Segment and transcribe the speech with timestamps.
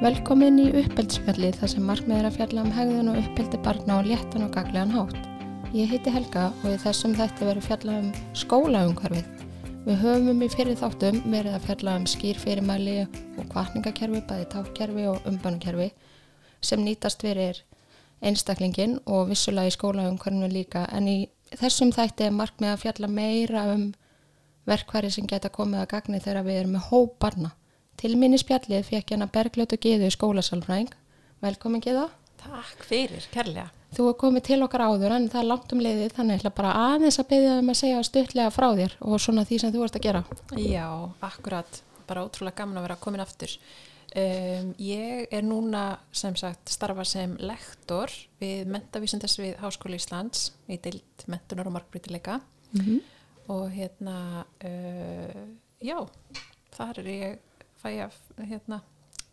[0.00, 4.06] Velkomin í uppeldsfjalli þar sem markmið er að fjalla um hegðun og uppeldi barna á
[4.06, 5.26] léttan og gaglegan hátt.
[5.76, 8.06] Ég heiti Helga og í þessum þætti verið fjalla um
[8.40, 9.44] skólaumhverfið.
[9.84, 15.28] Við höfum í fyrir þáttum verið að fjalla um skýrfyrirmæli og kvartningakerfi, bæði tákkerfi og
[15.28, 15.90] umbanakerfi
[16.64, 17.60] sem nýtast verir
[18.24, 21.18] einstaklingin og vissulega í skólaumhverfinu líka en í
[21.52, 23.90] þessum þætti er markmið að fjalla meira um
[24.64, 27.52] verkværi sem geta komið að gagni þegar við erum með hóp barna.
[28.00, 30.88] Til minni spjallið fekk hérna Bergljótu Gíðu skólasalfræðing.
[31.44, 32.06] Velkomin Gíða.
[32.40, 33.66] Takk fyrir, kærlega.
[33.92, 36.70] Þú er komið til okkar áður en það er langt um leiðið þannig ætla bara
[36.86, 39.98] aðeins að byggja um að segja stuttlega frá þér og svona því sem þú ert
[39.98, 40.22] að gera.
[40.62, 40.86] Já,
[41.28, 41.80] akkurat.
[42.08, 43.52] Bara ótrúlega gaman að vera komin aftur.
[44.10, 45.84] Um, ég er núna
[46.22, 52.40] sem sagt starfa sem lektor við mentavísindars við Háskóli Íslands í deilt mentunar og markbrytileika
[52.40, 52.98] mm -hmm.
[53.52, 55.46] og hérna uh,
[55.78, 56.08] já,
[56.72, 57.38] þar er ég
[57.80, 58.80] fæ ég að hérna,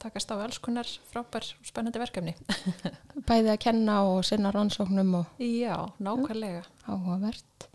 [0.02, 2.36] takast á alls konar frábær og spennandi verkefni.
[3.30, 5.34] Bæði að kenna og sinna rannsóknum og...
[5.42, 6.64] Já, nákvæmlega.
[6.88, 7.68] Áhugavert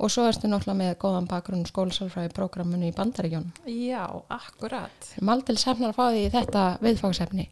[0.00, 3.52] Og svo erstu náttúrulega með góðan bakgrunn skólasálfræði prógramunu í Bandaríkjónum.
[3.68, 5.10] Já, akkurat.
[5.20, 7.48] Maldil sefnar að fá því þetta viðfáksefni.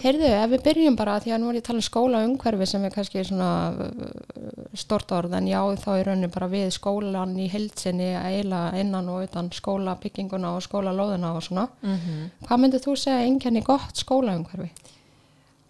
[0.00, 2.66] Heyrðu, ef við byrjum bara, því að nú er ég að tala um skóla umhverfi
[2.66, 7.36] sem er kannski svona uh, stort orð, en já þá er raunin bara við skólan
[7.38, 11.68] í heilsinni eila innan og utan skólabygginguna og skólalóðuna og svona.
[11.82, 12.28] Mm -hmm.
[12.48, 14.70] Hvað myndir þú segja einhvernig gott skóla umhverfi?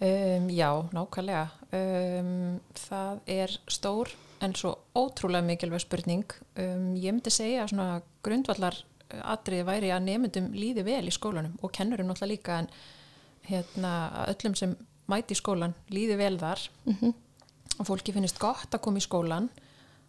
[0.00, 1.48] Um, já, nákvæmlega.
[1.72, 4.08] Um, það er stór
[4.45, 6.25] en svo ótrúlega mikilvæg spurning
[6.56, 8.77] um, ég myndi segja að grundvallar
[9.23, 12.70] atriði væri að nefndum líði vel í skólanum og kennurum náttúrulega líka en
[13.48, 13.92] hérna,
[14.33, 14.75] öllum sem
[15.11, 17.14] mæti í skólan líði vel þar mm -hmm.
[17.78, 19.51] og fólki finnist gott að koma í skólan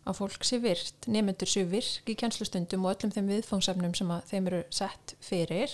[0.06, 4.48] að fólk sé virt, nefndur sé virk í kjenslustundum og öllum þeim viðfóngsefnum sem þeim
[4.48, 5.72] eru sett fyrir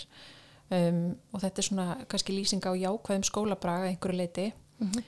[0.72, 5.04] um, og þetta er svona kannski lýsing á jákvæðum skólabraga einhverju leiti mm -hmm.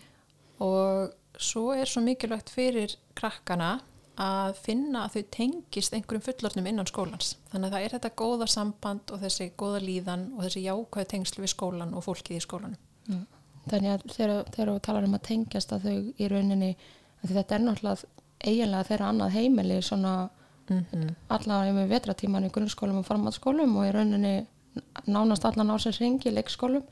[0.60, 3.80] og svo er svo mikilvægt fyrir krakkana
[4.22, 8.48] að finna að þau tengist einhverjum fullornum innan skólans þannig að það er þetta góða
[8.52, 12.78] samband og þessi góða líðan og þessi jákvæð tengslu við skólan og fólkið í skólanum
[13.10, 13.24] mm.
[13.64, 16.72] Þannig að þegar þú talar um að tengjast að þau í rauninni
[17.24, 20.14] þetta er náttúrulega eiginlega þeirra annað heimili svona
[20.70, 21.14] mm -hmm.
[21.30, 24.46] allavega með vetratíman í grunnskólum og formatskólum og í rauninni
[25.08, 26.84] nánast allan ásins ringi í leikskólum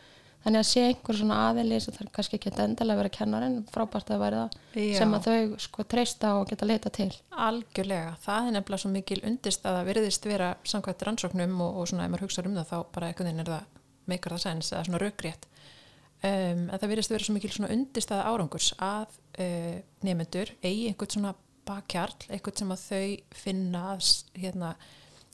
[0.44, 4.09] þannig að sé einhver svona aðili sem þarf kannski ekki endilega að vera kennarin frábært
[4.13, 4.96] að vera það Já.
[4.97, 7.09] sem að þau sko treysta og geta leita til
[7.47, 11.91] Algjörlega, það er nefnilega svo mikil undist að það veriðist vera samkvæmt rannsóknum og, og
[11.91, 13.79] svona ef maður hugsaður um það þá bara einhvern veginn er það
[14.12, 18.16] meikar það sens eða svona raugrétt um, en það veriðist vera svo mikil svona undist
[18.16, 19.16] að árangurs að
[19.46, 21.35] uh, nefnendur eigi einhvern svona
[21.69, 23.85] bakkjarl einhvern sem að þau finna
[24.34, 24.75] hérna,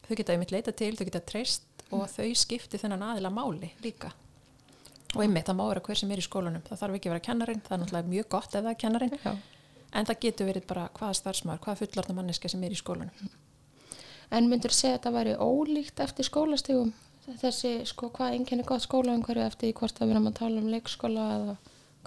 [0.03, 2.15] þau geta einmitt leita til, þau geta treyst og mm.
[2.17, 4.11] þau skipti þennan aðila máli líka
[5.15, 7.25] og einmitt, það má vera hver sem er í skólunum það þarf ekki að vera
[7.27, 9.33] kennarin, það er náttúrulega mjög gott ef það er kennarin, Já.
[9.93, 13.35] en það getur verið bara hvaða starfsmæður, hvaða fullorna manneska sem er í skólunum
[14.27, 16.91] En myndur segja að það væri ólíkt eftir skólastegum
[17.39, 20.61] þessi, sko, hvað enginn er gott skóla einhverju eftir hvort að við erum að tala
[20.61, 21.55] um leikskóla eða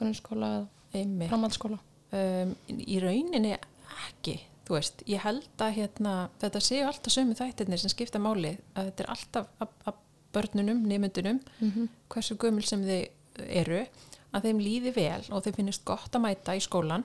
[0.01, 0.51] grunnskóla
[0.93, 1.81] eða framhaldsskóla?
[2.11, 4.37] Um, Í rauninni ekki
[4.71, 8.53] þú veist, ég held að hérna, þetta séu alltaf sömu þættirnir sem skipta máli.
[8.79, 9.99] Að þetta er alltaf að, að
[10.33, 11.89] börnunum, nefndunum mm -hmm.
[12.09, 13.11] hversu gömul sem þeir
[13.49, 13.87] eru
[14.35, 17.05] að þeim líði vel og þeim finnist gott að mæta í skólan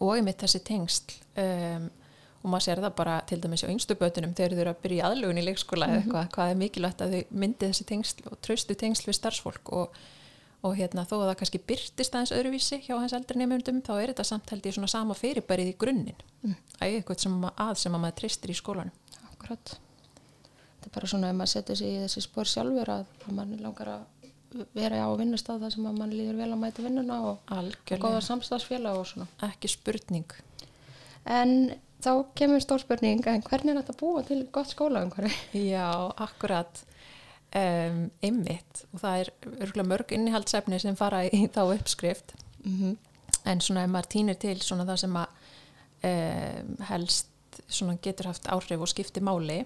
[0.00, 1.90] og ég mitt þessi tengsl um,
[2.42, 4.98] og maður sér það bara til dæmis á yngstu bötunum þegar þau eru að byrja
[4.98, 6.08] í aðlugun í leikskóla eða mm -hmm.
[6.08, 10.00] eitthvað, hvað er mikilvægt að þau myndi þessi tengsl og tröstu tengsl við starfsfólk og,
[10.62, 14.12] og hérna þó að það kannski byrtist aðeins öðruvísi hjá hans eldri nefndum þá er
[14.12, 16.56] þetta samtældi í svona sama fyrirbærið í grunninn mm.
[16.80, 18.92] að eitthvað sem að sem að maður tristir í skólanum
[19.30, 19.78] Akkurat
[20.82, 23.54] þetta er bara svona ef maður setur sig í þessi spór sjálfur að, að mann
[23.62, 24.02] langar að
[24.74, 28.20] vera á vinnustaf þar sem að mann líður vel að mæta vinnuna og, og góða
[28.26, 29.28] samstagsfélag og svona.
[29.46, 30.34] Ekki spurning.
[31.24, 31.54] En
[32.02, 35.04] þá kemur stór spurning en hvernig er þetta búa til gott skóla
[35.54, 35.88] já,
[36.20, 36.84] akkurat.
[37.52, 38.86] Um, einmitt.
[38.92, 42.34] Og það er mörg innihaldsefni sem fara í þá uppskrift.
[42.64, 42.96] Mm -hmm.
[43.44, 45.28] en svona ef maður týnir til svona það sem að
[46.08, 47.28] um, helst
[48.02, 49.64] getur haft áhrif og skipti máli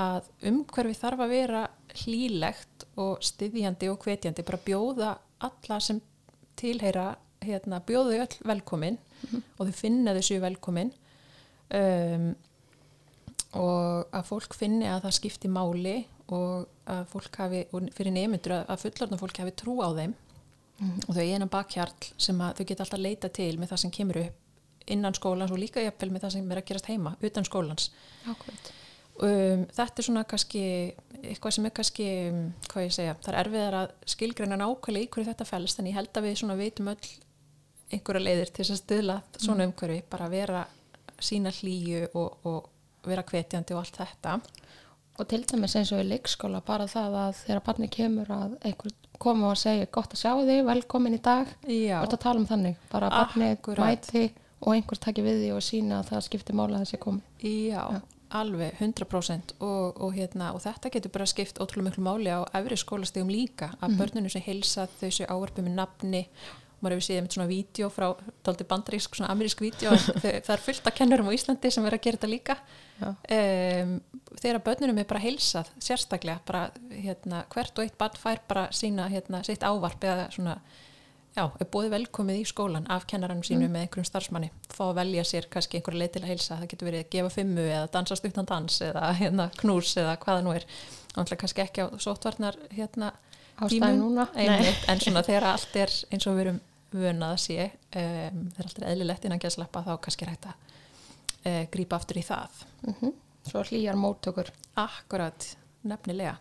[0.00, 1.62] að umhverfi þarf að vera
[2.02, 5.10] hlílegt og styðjandi og hvetjandi, bara bjóða
[5.42, 6.00] alla sem
[6.58, 7.12] tilheyra
[7.42, 9.42] hérna, bjóðu öll velkomin mm -hmm.
[9.58, 10.92] og þau finna þessu velkomin.
[11.72, 12.34] Um,
[13.52, 18.80] og að fólk finni að það skipti máli og að fólk hafi, fyrir nefndur að,
[18.80, 20.14] fullorðna fólk hafi trú á þeim.
[20.78, 23.90] Mm og þau er einan bakhjarl sem þau geta alltaf leita til með það sem
[23.90, 24.34] kemur upp
[24.86, 27.90] innan skólans og líka jafnvel með það sem er að gerast heima utan skólans.
[28.26, 28.81] Ákveð
[29.26, 30.62] um, þetta er svona kannski
[31.22, 32.40] eitthvað sem er kannski, um,
[32.72, 35.98] hvað ég segja það er erfiðar að skilgreina nákvæmlega í hverju þetta fælst, en ég
[35.98, 37.12] held að við svona veitum öll
[37.92, 40.62] einhverja leiðir til þess að stuðla svona umhverfi, bara vera
[41.22, 44.36] sína hlýju og, og vera hvetjandi og allt þetta.
[45.20, 48.94] Og til dæmis eins og í leikskóla bara það að þegar barni kemur að einhver
[49.22, 51.50] koma og segja gott að sjá þig, velkomin í dag.
[51.68, 53.84] Já, og þetta tala um þannig, bara barni Akkúrat.
[53.84, 54.24] mæti
[54.62, 57.22] og einhver taki við því og sína að það skiptir mála þessi komi.
[57.44, 57.84] Já,
[58.38, 62.78] alveg 100% og, og, hérna, og þetta getur bara skipt ótrúlega miklu máli á efri
[62.80, 66.26] skólastegum líka að börnunum sem heilsa þau séu ávarpið með nafni
[66.82, 68.06] maður hefur séð með svona vídeo frá
[68.42, 72.02] tóldi bandarísk, svona amerísk vídeo það er fullt af kennurum á Íslandi sem er að
[72.06, 72.56] gera þetta líka.
[73.02, 73.92] Um,
[74.40, 79.06] þegar börnunum er bara heilsað sérstaklega, bara hérna, hvert og eitt barn fær bara sína
[79.12, 80.58] hérna, sitt ávarp eða svona
[81.36, 85.24] já, er búið velkomið í skólan af kennaranum sínu með einhverjum starfsmanni, fá að velja
[85.28, 88.18] sér kannski einhverja leið til að heilsa, það getur verið að gefa fimmu eða dansa
[88.18, 90.66] stuttan dans eða hérna, knús eða hvaða nú er,
[91.14, 93.12] náttúrulega kannski ekki á sótvarnar hérna,
[93.62, 96.60] tímum, en svona þegar allt er eins og við erum
[96.92, 100.56] vönað að sé um, þegar allt er eðlilegt innan gæðsleppa þá kannski er hægt að
[101.48, 102.64] uh, grípa aftur í það.
[102.86, 102.94] Mm
[103.42, 104.52] Svo hlýjar móttökur.
[104.78, 106.36] Akkurat, nefnilega.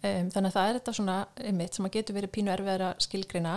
[0.00, 1.14] Um, þannig að það er þetta svona
[1.44, 3.54] einmitt sem að getur verið pínu erfiðar að skilgrina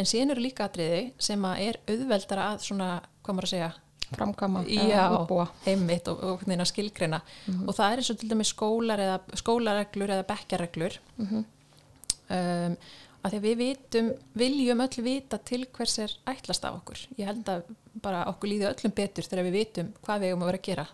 [0.00, 2.86] en síðan eru líka atriði sem að er auðveldara að svona,
[3.20, 3.68] hvað maður að segja,
[4.14, 5.44] framkama Já, eða útbúa.
[5.68, 7.20] einmitt og, og, og skilgrina
[7.66, 11.44] og það er eins og til dæmis skólar eða skólareglur eða bekkjareglur Mhm.
[12.30, 12.76] um,
[13.24, 16.98] að því að við vitum, viljum öll vita til hvers er ætlast af okkur.
[17.16, 17.62] Ég held að
[18.04, 20.86] bara okkur líði öllum betur þegar við vitum hvað við eigum að vera að gera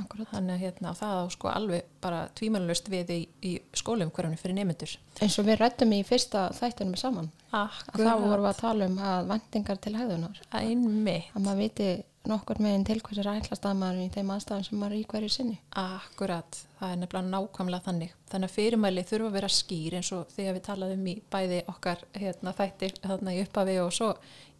[0.00, 0.28] Akkurat.
[0.32, 4.56] þannig að hérna, það á sko alveg bara tvímælust við í, í skólum hverjum fyrir
[4.56, 7.28] nemyndur Eins og við rættum í fyrsta þættinum saman.
[7.52, 10.40] Að þá vorum við að tala um að vendingar til hæðunar.
[10.56, 11.90] einmitt Að maður viti
[12.28, 15.06] nokkur meginn til hvers er ætlast að maður í þeim aðstæðum sem maður er í
[15.10, 15.56] hverju sinni.
[15.82, 18.14] Akkurat, það er nefnilega nákvæmlega þannig.
[18.30, 22.04] Þannig að fyrirmæli þurfa að vera skýr eins og þegar við talaðum í bæði okkar
[22.14, 24.10] hérna, þættir þarna í uppafi og svo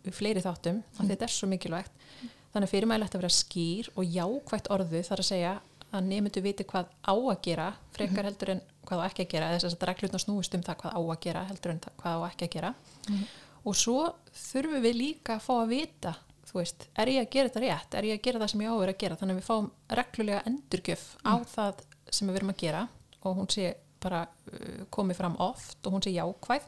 [0.02, 1.10] í fleiri þáttum, mm.
[1.12, 2.08] þetta er svo mikilvægt.
[2.52, 5.52] Þannig fyrirmæli ætti að vera skýr og jákvægt orðu þar að segja
[5.92, 9.48] að nefndu viti hvað á að gera, frekar heldur en hvað á ekki að gera,
[9.54, 12.48] þess að reglutna snúist um það hvað á að gera heldur en hvað á ekki
[12.48, 12.74] að gera.
[13.64, 13.98] Og svo
[14.32, 16.14] þurfum við líka að fá að vita
[16.48, 17.94] þú veist, er ég að gera þetta rétt?
[17.96, 19.16] Er ég að gera það sem ég á að gera?
[19.20, 19.70] Þannig að við fáum
[20.00, 22.82] reglulega endurgjöf á það sem við verum að gera
[23.22, 26.64] og hún sé bara uh, komið fram oft og hún sé jákvæð.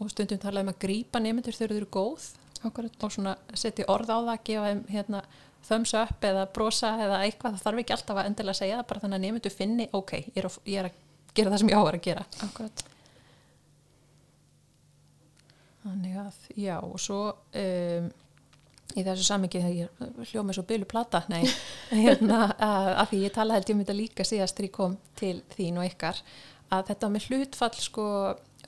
[0.00, 2.30] Og stundum talaðum að grípa nefndur þegar þau eru góð
[2.62, 2.98] Akkurat.
[3.02, 5.22] og svona setja orð á það gefa þeim hérna,
[5.66, 9.02] thumbs up eða brosa eða eitthvað, það þarf ekki alltaf að endilega segja það bara
[9.04, 10.98] þannig að nefndur finni, ok, ég er, að, ég er að
[11.36, 12.84] gera það sem ég á að gera Akkurat.
[15.82, 17.20] Þannig að, já, og svo
[17.58, 18.10] um,
[18.92, 21.42] í þessu samingi þegar ég hljóð með svo bylu plata, nei,
[22.04, 24.96] hérna, að, að því ég tala held ég um þetta líka síðast þegar ég kom
[25.18, 26.22] til þín og ykkar,
[26.72, 28.06] að þetta með hlutfall, sko,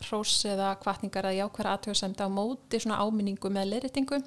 [0.02, 4.18] hrós eða kvartningar eða jákværa aðtöðsæmda á móti svona áminningu með leiritingu,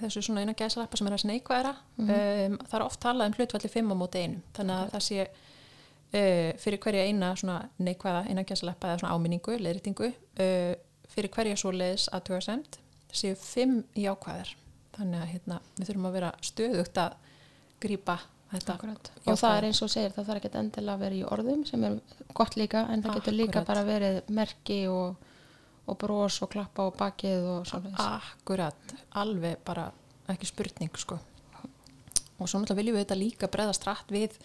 [0.00, 3.70] þessu svona eina gæsalappa sem er að neikværa, um, það er oft talað um hlutfalli
[3.72, 8.44] 5 á móti einu, þannig að það sé uh, fyrir hverja eina svona neikvæða eina
[8.44, 10.74] gæsalappa eða svona áminningu, leiritingu, uh,
[11.14, 12.80] fyrir hverja svo leiðis aðtöðsæmd
[13.14, 14.54] séu 5 jákvæðar.
[14.94, 17.16] Þannig að hérna, við þurfum að vera stöðugt að
[17.82, 18.18] grípa
[18.54, 19.10] þetta Akkurat.
[19.14, 19.40] Og jákvæða.
[19.42, 21.98] það er eins og segir, það þarf ekki endilega að vera í orðum sem er
[22.40, 25.30] gott líka, en það getur líka bara verið merki og,
[25.86, 29.88] og bros og klappa á bakið og svona Akkurat, alveg bara
[30.32, 31.18] ekki spurning sko.
[32.34, 34.38] Og svo náttúrulega viljum við þetta líka breðast rætt við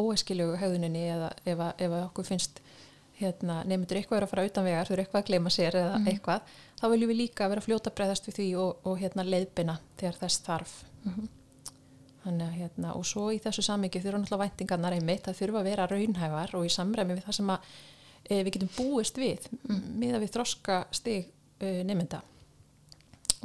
[0.00, 2.62] óæskiljögu höfðuninni eða ef, ef okkur finnst
[3.20, 6.00] hérna, nefndur eitthvað er að fara utan vegar, þau eru eitthvað að gleyma sér eða
[6.10, 9.76] eitthvað, þá viljum við líka vera fljóta að breðast við því og, og hérna leiðbina
[10.00, 10.74] þegar þess þarf
[12.24, 15.70] þannig að hérna, og svo í þessu samingi þurfa náttúrulega væntingarnar einmitt það þurfa að
[15.70, 17.72] vera raunhæfar og í samræmi við það sem að
[18.28, 19.80] e, við getum búist við mm.
[20.02, 22.22] miða við þroska stig e, nefnda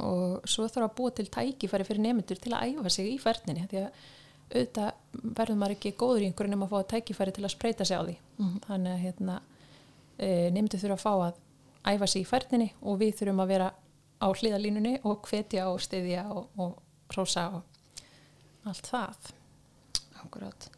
[0.04, 3.66] og svo þarf að búa til tækifæri fyrir nefndur til að æfa sig í færninni
[3.70, 4.06] því að
[4.48, 8.00] auðvitað verður maður ekki góður í einhverju nema að fá tækifæri til að spreita sig
[8.00, 8.14] á því.
[8.64, 9.34] Þannig að hérna,
[10.16, 11.42] e, nefndur þurfa að fá að
[11.92, 13.68] æfa sig í færninni og við þurfum að vera
[14.18, 16.78] á hliðalínunni og hvetja og styðja og, og
[17.12, 17.67] hrósa og
[18.66, 19.32] allt það
[20.18, 20.68] Akkurat.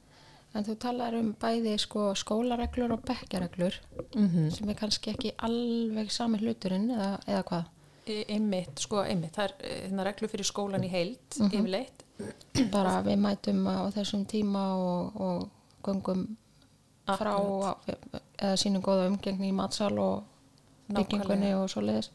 [0.54, 3.76] En þú talar um bæði sko, skólareglur og bekkjareglur
[4.16, 7.68] mm sem er kannski ekki alveg sami hluturinn eða, eða hvað?
[8.10, 12.04] E- einmitt, sko einmitt það er e, hérna, reglu fyrir skólan í heild yfirleitt
[12.72, 15.49] Bara við mætum á þessum tíma og, og
[15.87, 16.26] göngum
[17.06, 17.32] frá
[18.40, 20.25] eða sínum góða umgengni í matsal og
[20.90, 21.62] byggingunni Nákvæmlega.
[21.62, 22.10] og svo leiðis.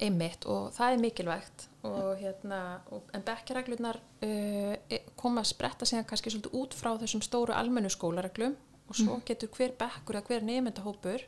[0.00, 5.86] einmitt og það er mikilvægt og hérna, og, en bekkjareglurnar uh, e- koma að spretta
[5.86, 8.56] síðan kannski svolítið út frá þessum stóru almennu skólareglum
[8.88, 11.24] og svo getur hver bekkur eða hver nefndahópur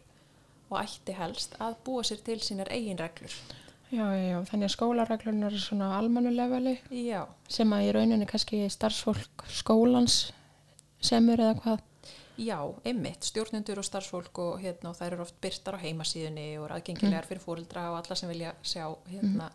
[0.70, 3.34] og ætti helst að búa sér til sínar eigin reglur.
[3.90, 8.62] Já, já, já, þannig að skólareglunar er svona almannuleveli Já, sem að í rauninni kannski
[8.70, 10.18] starfsfólk skólans
[11.02, 11.80] semur eða hvað.
[12.40, 16.76] já, einmitt, stjórnendur og starfsfólk og hérna, þær eru oft byrtar á heimasíðunni og er
[16.78, 19.50] aðgengilegar fyrir fóreldra og alla sem vilja sjá hérna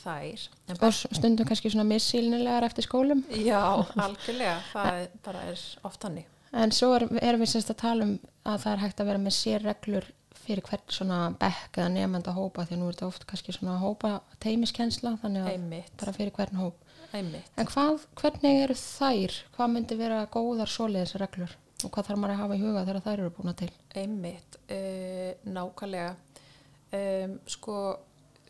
[0.00, 0.46] þær.
[0.72, 3.22] En Og stundum kannski svona missílnilegar eftir skólum.
[3.36, 3.60] Já,
[4.06, 6.26] algjörlega, það er, bara er oft hannig.
[6.52, 9.22] En svo er, erum við semst að tala um að það er hægt að vera
[9.22, 10.08] með sér reglur
[10.42, 13.76] fyrir hvern svona bekk eða nefnda hópa því að nú er þetta oft kannski svona
[13.78, 14.10] hópa
[14.42, 16.80] teimiskensla þannig að Einmitt, bara fyrir hvern hóp.
[17.14, 17.52] einmitt.
[17.56, 19.36] En hvað, hvernig eru þær?
[19.54, 21.54] Hvað myndi vera góðar svoleiðis reglur?
[21.86, 23.70] Og hvað þarf maður að hafa í huga þegar þær eru búna til?
[24.02, 26.12] Einmitt, uh, nákvæmlega.
[26.92, 27.76] Um, sko,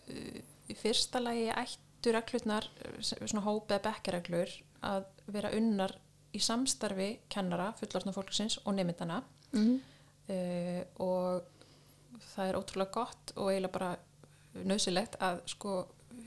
[0.09, 0.41] uh,
[0.73, 5.95] í fyrsta lagi ættu reglurnar, eh, svona hópið bekkjareglur, að vera unnar
[6.35, 9.81] í samstarfi kennara, fullorðna fólksins og nefndana Mm.
[10.33, 11.43] uh, og
[12.35, 13.91] það er ótrúlega gott og eiginlega bara
[14.65, 15.75] nöðsilegt að sko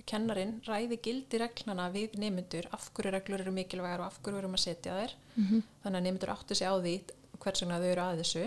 [0.06, 4.54] kennarin ræði gildi reglana við nemyndur af hverju reglur eru mikilvægar og af hverju erum
[4.54, 5.16] að setja þær?
[5.36, 5.64] Mhm.
[5.84, 6.96] þannig að nemyndur áttu sig á því
[7.42, 8.46] hvers vegna þau eru að þessu.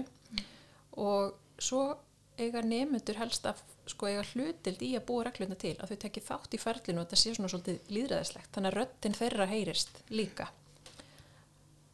[0.98, 1.82] Og svo
[2.38, 6.22] eiga nemyndur helst að sko eiga hlutild í að búa regluna til að þau tekki
[6.24, 10.48] þátt í ferlinu og þetta sé svona svolítið líðræðislegt þannig að röddin þeirra heyrist líka.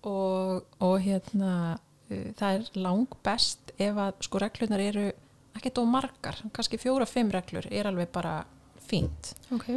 [0.05, 5.09] Og, og hérna uh, það er lang best ef að sko reglunar eru
[5.55, 8.41] ekkert of margar, kannski fjóra-fimm reglur er alveg bara
[8.85, 9.35] fínt.
[9.55, 9.71] Ok.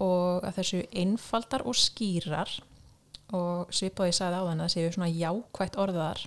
[0.00, 2.52] og að þessu einfaldar og skýrar
[3.36, 6.22] og svipaði sagði á þannig að það séu svona jákvætt orðaðar.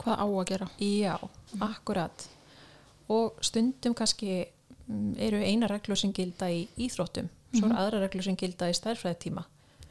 [0.00, 0.68] Hvað á að gera?
[0.80, 1.14] já,
[1.62, 2.24] akkurat
[3.08, 4.44] og stundum kannski
[4.86, 8.74] mm, eru eina reglur sem gilda í íþróttum svo eru aðra reglur sem gilda í
[8.74, 9.44] stærfræðitíma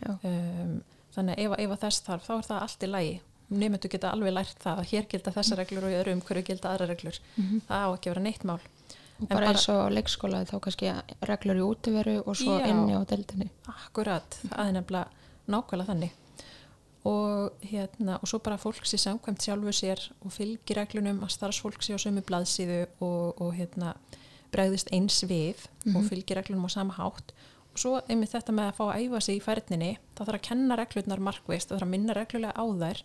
[0.10, 0.82] um,
[1.15, 3.13] þannig að ef, ef að þess þarf þá er það allt í lagi.
[3.53, 6.72] Nefndu geta alveg lært það að hér gilda þessar reglur og í öðru umhverju gilda
[6.72, 7.20] aðra reglur.
[7.67, 8.55] Það á ekki að vera neitt mál.
[9.20, 10.93] Og bara, bara- eins og leikskólaði þá kannski
[11.29, 12.65] reglur í útiveru og svo Já.
[12.72, 13.50] inni á deildinni.
[13.70, 16.17] Akkurat, það er nefnilega nákvæmlega þannig
[17.03, 21.83] og hérna og svo bara fólk sé samkvæmt sjálfu sér og fylgir reglunum að starfsfólk
[21.83, 23.95] sé á sömu blaðsíðu og, og hérna
[24.53, 27.33] bregðist eins við og fylgir reglunum á sama hátt.
[27.74, 30.45] Og svo einmitt þetta með að fá að æfa sig í færninni þá þarf að
[30.48, 33.03] kenna reglurnar markvist það þarf að minna reglulega á þær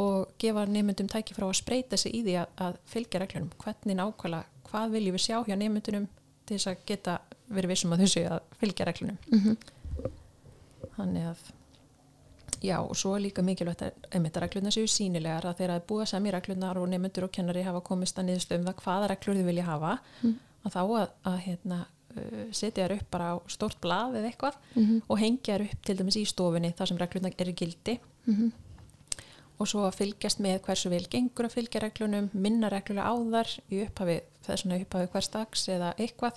[0.00, 3.52] og gefa nefndum tæki frá að spreita sig í því að, að fylgja reglunum.
[3.60, 6.08] Hvernig nákvæmlega, hvað viljum við sjá hjá nefndunum
[6.46, 7.18] til þess að geta
[7.50, 9.20] verið vissum að þau séu að fylgja reglunum?
[9.30, 9.42] Mm
[10.96, 11.48] þannig að
[12.62, 15.86] já og svo er líka mikilvægt að einmitt að reglurnar séu sínilegar að þeirra er
[15.88, 19.08] búið að semja reglurnar og nefndur og kennari hafa komist að niðurstu um það hvaða
[19.14, 19.92] reglur þið vilja hafa
[20.64, 21.78] að þá að, að hérna,
[22.16, 25.02] uh, setja þær upp bara á stórt blað eða eitthvað Mhm.
[25.08, 28.52] og hengja þær upp til dæmis í stofunni þar sem reglurnar eru gildi Mhm.
[29.60, 33.48] og svo að fylgjast með hversu vel gengur að fylgja reglunum, minna reglulega á þar
[33.70, 36.36] í upphafi, það svona upphafi hvers dags eða eitthvað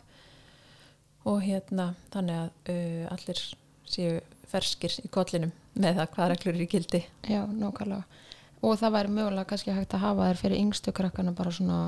[1.25, 3.39] og hérna þannig að uh, allir
[3.87, 4.21] séu
[4.53, 8.21] ferskir í kollinum með það hvað reglur eru í gildi Já, nákvæmlega.
[8.63, 11.79] Og það væri mögulega kannski hægt að hafa þær fyrir yngstu krakkana bara svona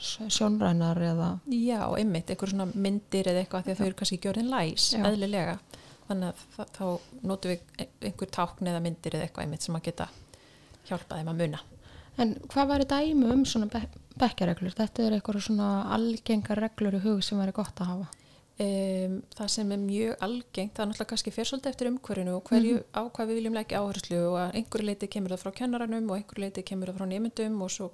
[0.00, 1.28] sjónrænar eða...
[1.52, 5.02] Já, einmitt, einhver svona myndir eða eitthvað því að þau eru kannski gjörðin læs, Já.
[5.10, 5.58] eðlilega
[6.08, 6.86] þannig að þá
[7.28, 10.08] notum við einhver tákn eða myndir eða eitthvað einmitt sem að geta
[10.88, 11.62] hjálpa þeim að muna
[12.20, 13.80] En hvað væri dæmi um svona be
[14.20, 14.74] bekkjareglur?
[14.76, 18.08] Þetta er eitthvað svona algengar reglur í hug sem væri gott að hafa.
[18.60, 22.82] Um, það sem er mjög algengt það er náttúrulega kannski svolítið eftir umhverjunu og hverju
[22.92, 26.18] á hvað við viljum leggja áherslu og að einhverju leiti kemur það frá kennaranum og
[26.18, 27.88] einhverju leiti kemur það frá nemyndum og svo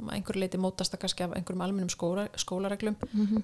[0.00, 2.96] einhverju leiti mótast það kannski af einhverjum almennum skóla, skólareglum.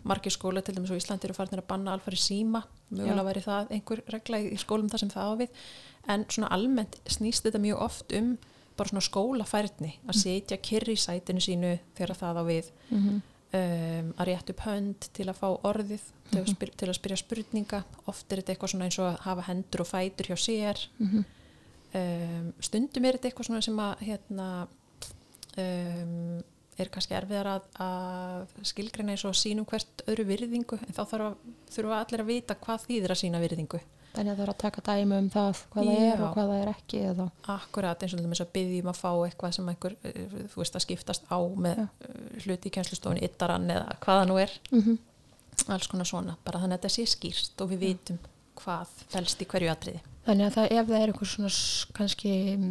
[0.08, 3.72] Margir skóla til dæmis á Íslandi eru farinir að banna alfari síma, mögulega væri það
[3.76, 5.62] einhver regla í skólum þar sem það á við.
[6.08, 8.36] En svona almennt snýst þetta mjög oft um
[8.76, 12.76] bara svona skólafærni að setja kyrri í sætinu sínu þegar það á við.
[12.90, 13.22] Mm
[13.56, 17.20] um, að rétt upp hönd til að fá orðið til, að spyr, til að spyrja
[17.22, 17.82] spurninga.
[18.10, 20.82] Oft er þetta eitthvað svona eins og að hafa hendur og fætur hjá sér.
[21.96, 24.48] Um, stundum er þetta eitthvað svona sem að hérna
[25.62, 26.42] um,
[26.76, 31.36] er kannski erfiðar að, að skilgreina eins og sínum hvert öðru virðingu en þá að,
[31.72, 33.80] þurfa allir að vita hvað þýðir að sína virðingu
[34.16, 36.62] Þannig að það er að taka dæmi um það hvað það er og hvað það
[36.62, 37.26] er ekki eða...
[37.56, 40.78] Akkurat eins og til dæmis að byggjum að fá eitthvað sem einhver, eh, þú veist
[40.78, 41.86] að skiptast á með Já.
[42.06, 44.56] eh, hluti í kjænslustofun yttarann eða hvaða nú er.
[44.72, 44.96] Mm
[45.72, 48.20] alls konar svona, bara þannig að þetta sé skýrt og við vitum
[48.56, 50.02] hvað felst í hverju atriði.
[50.26, 51.50] Þannig að það, ef það er eitthvað svona
[51.96, 52.70] kannski mm,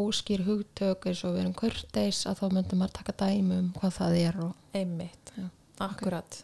[0.00, 3.96] óskýr hugtök eins og við erum kurteis að þá myndum maður taka dæmi um hvað
[3.98, 4.54] það er og...
[4.76, 5.48] Einmitt, Já,
[5.86, 6.40] akkurat.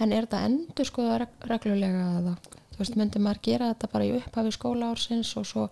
[0.00, 1.06] En er þetta endur sko
[1.46, 2.36] reglulega eða?
[2.42, 5.68] þú veist, myndi maður gera þetta bara í upphafi skólaársins og svo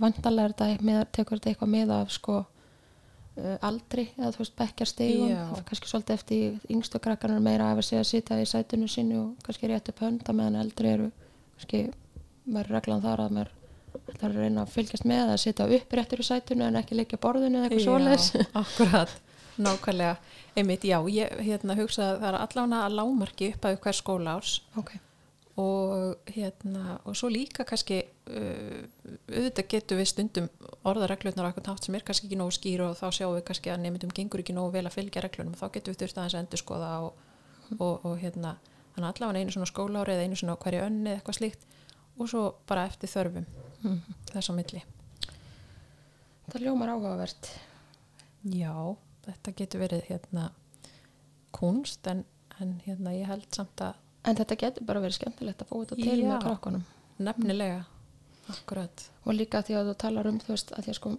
[0.00, 5.34] vandalega er tekur þetta eitthvað með af sko uh, aldri eða þú veist bekkjarstegum
[5.68, 9.70] kannski svolítið eftir yngstu krakkanar meira að segja að sitja í sætinu sínu og kannski
[9.70, 11.10] rétt upp hönda meðan eldri eru.
[11.54, 11.84] Kannski
[12.44, 13.52] maður reglan þar að maður
[14.10, 17.20] ætlar að reyna að fylgjast með að sitja upp réttur í sætinu en ekki leikja
[17.22, 18.28] borðinu eða eitthvað svoleiðis.
[18.34, 19.16] Já, akkurat,
[19.56, 20.16] nákvæmlega.
[20.54, 23.76] Einmitt, já, ég hérna hugsa að það er allavega að lámarki upp að
[25.60, 28.80] og hérna og svo líka kannski uh,
[29.30, 30.48] auðvitað getur við stundum
[30.82, 33.84] orðareglurnar eitthvað tátt sem er kannski ekki nógu skýr og þá sjáum við kannski að
[33.84, 35.54] nefndum gengur ekki nógu vel að fylgja reglunum.
[35.54, 37.22] Og þá getur við þurft aðeins að endur skoða og,
[37.78, 38.56] og, og hérna
[38.96, 41.64] þannig allavega einu svona skólaári eða einu svona hverju önni eða eitthvað slíkt
[42.14, 43.46] og svo bara eftir þörfum.
[44.32, 44.82] Þess á milli.
[46.50, 47.50] Það ljómar áhugavert.
[48.44, 48.74] Já,
[49.24, 50.50] þetta getur verið hérna
[51.54, 52.24] kunst en,
[52.60, 56.00] en hérna ég held samt að en þetta getur bara verið skemmtilegt að fá þetta
[56.00, 56.26] til Já.
[56.28, 56.84] með krakkunum
[57.18, 57.84] nefnilega.
[58.52, 59.06] Akkurat.
[59.24, 61.14] Og líka því að þú talar um þú veist að að sko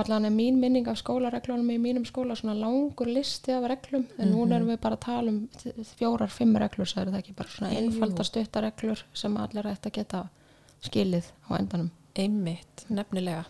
[0.00, 4.06] allan er mín minning af skólareglunum í mínum skóla svona langur listi af reglum.
[4.18, 5.40] En núna erum við bara að tala um
[5.98, 7.80] fjórar, fimm reglur það er það ekki bara svona Jú.
[7.80, 10.22] einfalda stuttareglur sem allir ætti að geta
[10.86, 11.90] skilið á endanum.
[12.16, 13.44] Einmitt, nefnilega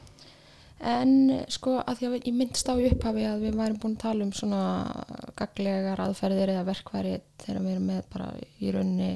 [0.80, 1.10] en
[1.52, 4.32] sko að því að ég myndst á upphafi að við værum búin að tala um
[4.32, 4.62] svona
[5.36, 9.10] gaglegar aðferðir eða verkværi þegar við erum með bara í raunni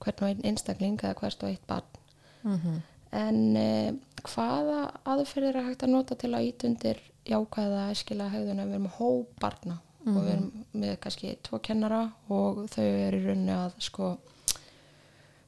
[0.00, 2.00] hvern og einn einstakling eða hvert og eitt barn.
[2.42, 8.30] Mm En eh, hvaða aðferðir er hægt að nota til að ít undir jákvæða æskilega
[8.30, 9.80] hegðun ef við erum hóp barna?
[10.06, 14.12] Og við erum með kannski tvo kennara og þau eru í rauninni að sko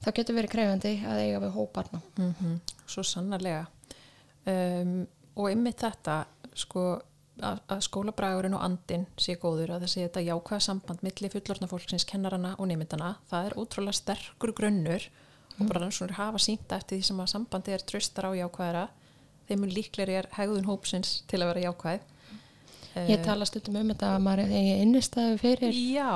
[0.02, 2.00] það getur verið krefandi að eiga við hóp barna.
[2.18, 2.58] -hmm.
[2.86, 3.66] svo sannarlega
[4.50, 4.94] um,
[5.36, 6.22] og einmitt þetta
[6.58, 6.84] sko
[7.40, 12.06] að, að skólabræðurinn og andin sé góður að þessi þetta jákvæða samband milli fullorðna fólksins,
[12.08, 15.08] kennarana og nefndana það er ótrúlega sterkur grunnur
[15.58, 18.86] og bara rannsóknir hafa sýnta eftir því sem að sambandi er tröstar á jákvæðara
[19.48, 22.08] þeim mun líklegri er hegðun hópsins til að vera jákvæð.
[23.08, 26.12] Ég tala stundum um þetta að maður eigi innistæðu fyrir, Já,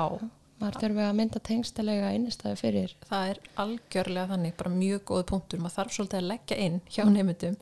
[0.61, 2.93] maður þurfi að mynda tengstilega innistæðu fyrir.
[3.09, 5.61] það er algjörlega þannig, bara mjög góð punktur.
[5.63, 7.57] Maður þarf svolítið að leggja inn hjá nefndum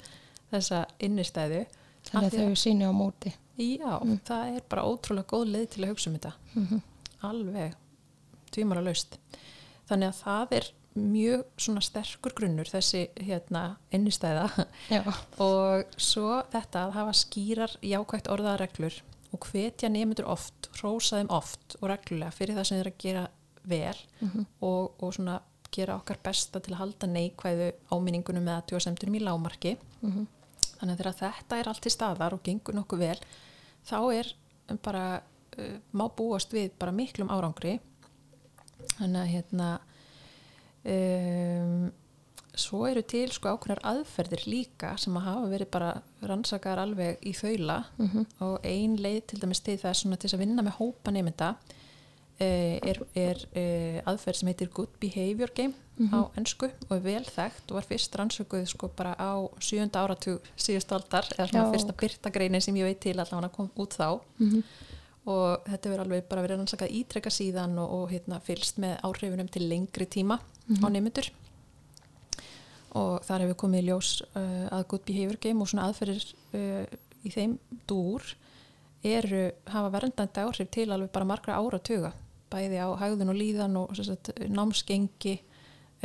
[0.53, 1.65] þessa innistæðu
[2.05, 3.33] Þannig að því þau síni á móti.
[3.55, 3.91] Já,
[4.27, 6.33] það er bara ótrúlega góð leið til að hugsa um þetta.
[7.25, 7.77] Alveg
[8.53, 9.17] tvímara laust.
[9.89, 14.45] Þannig að það er mjög svona sterkur grunnur þessi hérna innistæða
[15.43, 19.01] og svo þetta að hafa skýrar jákvægt orðaða reglur
[19.35, 23.25] og hvetja nefndur oft, rósa þeim oft og reglulega fyrir það sem þeir að gera
[23.67, 23.97] vel
[24.63, 25.41] og, og svona
[25.75, 29.75] gera okkar besta til að halda neikvæðu áminningunum eða tjóðsemtunum í lámarki
[30.79, 33.19] þannig að þegar þetta er allt í staðar og gengur nokkuð vel
[33.85, 34.31] þá er
[34.83, 35.05] bara
[35.57, 37.77] uh, má búast við bara miklum árangri.
[38.95, 39.69] Þannig að hérna
[40.91, 41.85] um,
[42.55, 47.33] svo eru til sko ákveðnar aðferðir líka sem að hafa verið bara rannsakar alveg í
[47.35, 47.81] þaula.
[48.45, 51.55] Og ein leið til dæmis til svona til þess að vinna með hópa nefnda
[52.39, 55.75] er, er eh, aðferð sem heitir Good Behavior Game
[56.11, 60.43] á ennsku og er vel þekkt og var fyrst rannsökuð sko bara á sjönda áratug
[60.59, 64.19] síðust aldar eða svona Já, fyrsta byrtagreinin sem ég veit til allavega kom út þá.
[65.25, 69.47] Og þetta verður alveg bara verið rannsakað ítrekka síðan og, og hérna, fylst með áhrifunum
[69.49, 71.31] til lengri tíma á nefndur
[72.95, 76.83] og þar hefur komið í ljós uh, að Good Behavior Game og svona aðferðir uh,
[77.25, 77.57] í þeim
[77.89, 78.23] dúr
[79.05, 82.13] eru, hafa verndandi áhrif til alveg bara margra ára tuga
[82.55, 85.35] bæði á hægðun og líðan og sagt, námsgengi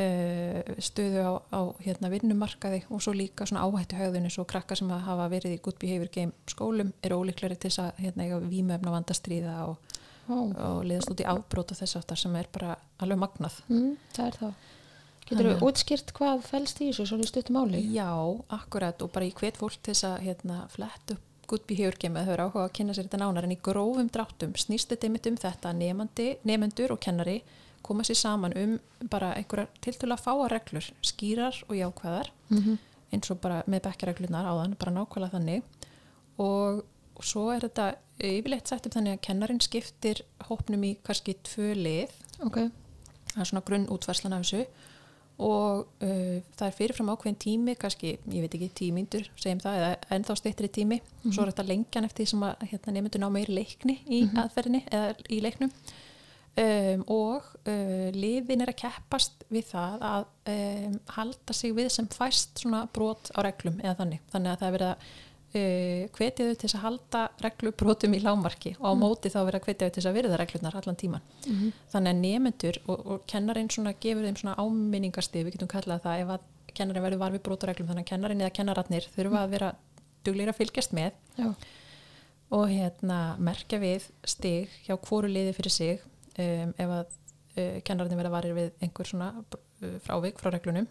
[0.01, 4.77] uh, stöðu á, á hérna, vinnumarkaði og svo líka svona áhættu hægðun eins og krakka
[4.77, 8.41] sem hafa verið í Good Behavior Game skólum eru ólíkleri til þess að hérna, eiga
[8.43, 9.97] vímöfna vandastríða og,
[10.31, 14.27] Ó, og liðast út í afbróta þess aftar sem er bara alveg magnað mm, það
[14.29, 14.53] er það.
[15.31, 17.81] Getur að- útskýrt hvað fælst í þessu svona stuttum áli?
[17.95, 18.07] Já,
[18.53, 22.19] akkurat og bara í hvet fólk til þess að hérna, flett upp good behavior game
[22.19, 25.07] eða þau eru áhuga að kynna sér þetta nánar en í grófum dráttum snýst þetta
[25.09, 25.81] einmitt um þetta að
[26.47, 27.41] nefendur og kennari
[27.85, 28.77] koma sér saman um
[29.09, 32.77] bara einhverjar tiltölu að fáa reglur skýrar og jákvæðar Mhm.
[33.13, 35.63] eins og bara með bekkjareglunar áðan bara nákvæmlega þannig.
[36.39, 36.83] Og,
[37.17, 41.73] og svo er þetta yfirleitt sett upp þannig að kennarin skiptir hópnum í kannski tvö
[41.75, 42.13] lið.
[42.45, 42.55] Ok,
[43.33, 44.65] það er svona grunn útværslan af þessu
[45.41, 50.15] og uh, það er fyrirfram ákveðin tími kannski, ég veit ekki, tímyndur segjum það, eða
[50.17, 51.01] ennþá steyttri tími.
[51.25, 54.21] Og svo er þetta lengjan eftir því sem að hérna, nefndur ná meiri leikni í
[54.43, 55.73] aðferðinni eða í leiknum.
[56.51, 62.09] Um, og uh, liðin er að keppast við það að um, halda sig við sem
[62.11, 65.05] fæst svona brot á reglum eða þannig, þannig að það er verið að
[65.55, 69.59] uh, hvetja þau til þess að halda reglubrótum í lámarki og á móti þá vera
[69.59, 71.71] hvetja þau til þess að virða reglunar allan tíman Mhm.
[71.93, 76.21] þannig að nefendur og, og kennarinn svona gefur þeim svona áminningastið við getum kallað það
[76.25, 79.71] ef að kennarinn verður var við brótareglum þannig að kennarinn eða kennararnir þurfa að vera
[80.23, 81.53] duglir að fylgjast með Já,
[82.51, 85.99] og hérna merkja við stig hjá hvoru liði fyrir sig
[86.37, 87.05] um, ef að
[87.57, 90.87] uh, kennarinn verða varir við einhver svona uh, frávik frá reglunum.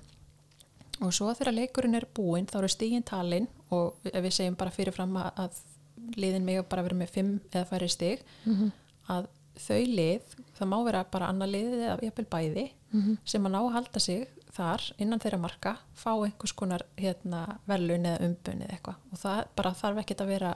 [1.01, 4.71] Og svo þegar leikurinn er búinn þá eru stigin talin og ef við segjum bara
[4.75, 8.71] fyrirfram að, að liðin mig bara vera með fimm eða færri stig Mhm.
[9.09, 9.27] að
[9.61, 10.23] þau lið,
[10.59, 13.17] það má vera bara annar liðið eða jafnvel bæði Mhm.
[13.25, 18.07] sem að ná að halda sig þar innan þeirra marka fá einhvers konar hérna, verðlun
[18.07, 20.55] eða umbun eða eitthvað og það bara þarf ekkert að vera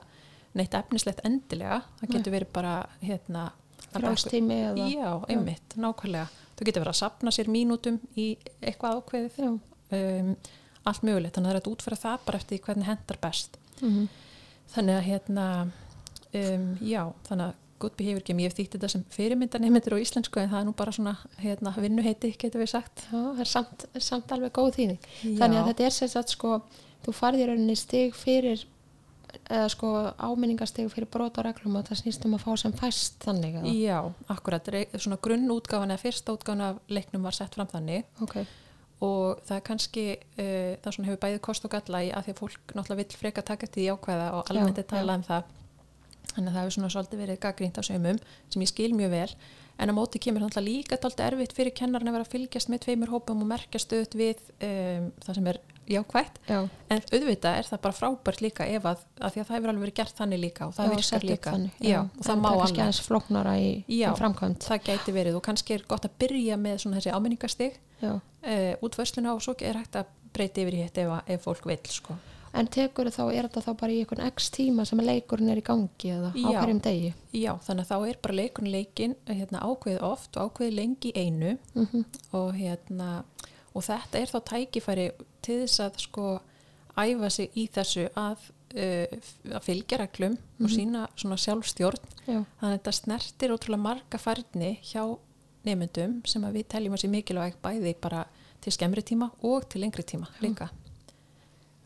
[0.54, 3.52] neitt efnislegt endilega það getur verið bara hérna,
[3.92, 9.38] frálstími eða já, einmitt, nákvæmlega þú getur verið að sapna sér mínútum í eitthvað ákveðið
[9.38, 9.50] Já.
[9.50, 10.36] um,
[10.86, 14.08] allt mögulegt, þannig að það er að útfæra það bara eftir hvernig hendar best Mhm.
[14.74, 15.46] þannig að hérna
[16.34, 20.40] um, já, þannig að good behavior game, ég hef þýtt þetta sem fyrirmyndanemendur á íslensku
[20.40, 23.84] en það er nú bara svona hérna, vinnuheiti, getur við sagt Já, það er samt,
[23.98, 24.98] samt alveg góð þýðing.
[25.22, 25.34] Já.
[25.42, 26.62] Þannig að þetta er sem sagt sko,
[27.04, 28.64] þú farið í rauninni stig fyrir,
[29.50, 29.90] eða sko
[30.22, 33.58] áminningastig fyrir brot á reglum og það snýst um að fá sem fæst þannig.
[33.60, 33.74] Eða?
[33.74, 33.98] Já,
[34.30, 38.36] akkurat, svona grunnútgáfan eða fyrsta útgáfan af leiknum var sett fram þannig Ok,
[39.02, 40.04] og það er kannski,
[40.38, 43.18] uh, það svona hefur bæðið kost og galla í að því að fólk náttúrulega vill
[43.24, 45.52] freka taka til því ákveða og almennt Já, er talað um það.
[46.34, 48.18] Þannig að það hefur svona svolítið verið gaggrínt á sömum
[48.50, 49.34] sem ég skil mjög vel.
[49.74, 52.82] En á móti kemur náttúrulega líka dálítið erfitt fyrir kennarinn að vera að fylgjast með
[52.86, 56.38] tveimur hópum og merkja stöðut við um, það sem er jákvætt.
[56.48, 56.60] Já.
[56.88, 59.82] en auðvitað er það bara frábært líka ef að, að því að það hefur alveg
[59.84, 61.50] verið gert þannig líka og það Já, virkar líka.
[61.52, 62.78] þannig, já, og það En má alveg.
[63.92, 64.06] Já.
[64.64, 67.93] það gæti verið og kannski er gott að byrja með svona þessi áminningastig Já.
[68.12, 71.82] Uh, útversluna og svo er hægt að breyta yfir í hitt ef, ef fólk vill
[71.90, 72.16] sko.
[72.54, 75.64] En tekur þá, er þetta þá bara í einhvern x tíma sem leikurinn er í
[75.66, 76.58] gangi eða á Já.
[76.60, 77.08] hverjum degi?
[77.34, 81.56] já, þannig að þá er bara leikun leikin hérna, ákveðið oft og ákveðið lengi einu
[81.74, 83.08] Mm og, hérna,
[83.74, 85.08] og þetta er þá tækifæri
[85.42, 86.28] til þess að sko
[86.94, 88.46] æfa sig í þessu að,
[88.78, 89.18] uh,
[89.50, 92.38] að fylgja reglum og sína svona sjálfstjórn Já.
[92.38, 95.02] þannig að þetta snertir ótrúlega marga færni hjá
[95.64, 98.24] nefndum sem við teljum að sé mikilvæg bæði bara
[98.64, 100.70] til skemmri tíma og til lengri tíma líka.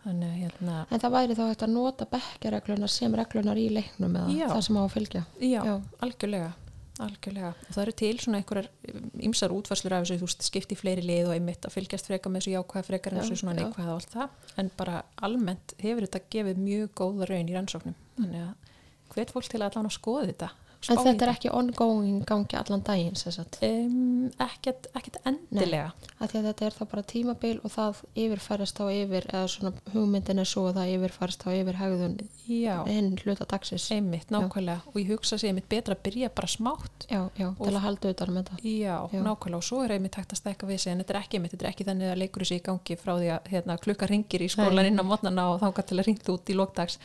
[0.04, 4.14] Þannig að hérna En það væri þá hægt að nota bekkjareglunar sem reglunar í leiknum
[4.16, 4.46] eða Já.
[4.54, 5.22] það sem á að fylgja.
[5.42, 5.74] já, Já.
[6.06, 6.52] algjörlega
[6.98, 8.68] algjörlega, það eru til svona einhverjar
[9.28, 12.54] ymsar útvarslur af þessu, þú skipti fleiri lið og einmitt að fylgjast freka með þessu
[12.56, 14.32] jákvæða frekar en þessu svona neikvæða og allt það.
[14.62, 17.94] En bara almennt hefur þetta gefið mjög góða raun í rannsóknum.
[18.18, 21.50] Þannig að hvet fólk til að allan að skoða þetta En í þetta er ekki
[21.52, 23.16] ongoing gangi allan daginn
[23.66, 25.90] um, ekkert, ekkert endilega.
[26.20, 30.68] Þetta er þá bara tímabil og það yfirfærast á yfir eða svona hugmyndin er svo
[30.70, 33.88] að það yfirfærast á yfir hegðun já, hinn hluta dagsins.
[33.90, 34.86] einmitt, nákvæmlega.
[34.94, 37.08] Og ég hugsa sér einmitt betra að byrja bara smátt.
[37.10, 38.62] Já, já, til að halda utan um þetta.
[38.62, 39.20] Já, Já.
[39.26, 39.58] nákvæmlega.
[39.58, 41.70] Og svo er einmitt hægt að stekka við sig en þetta er ekki þetta er
[41.72, 44.82] ekki þannig að leikur þessi í gangi frá því að hérna, klukka ringir í skólan
[44.84, 44.92] Nei.
[44.92, 46.98] inn á mótnana og þángar til að ringt út í lókdags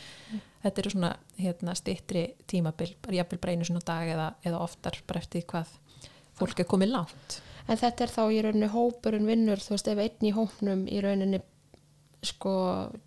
[0.64, 5.00] þetta eru svona hérna, stittri tímabil, bara jafnvel bara einu svona dag eða, eða oftar
[5.08, 5.74] bara eftir hvað
[6.40, 10.00] fólk er komið langt En þetta er þá í rauninni hópurinn vinnur, þú veist, ef
[10.04, 11.38] einn í hópnum í rauninni
[12.24, 12.52] sko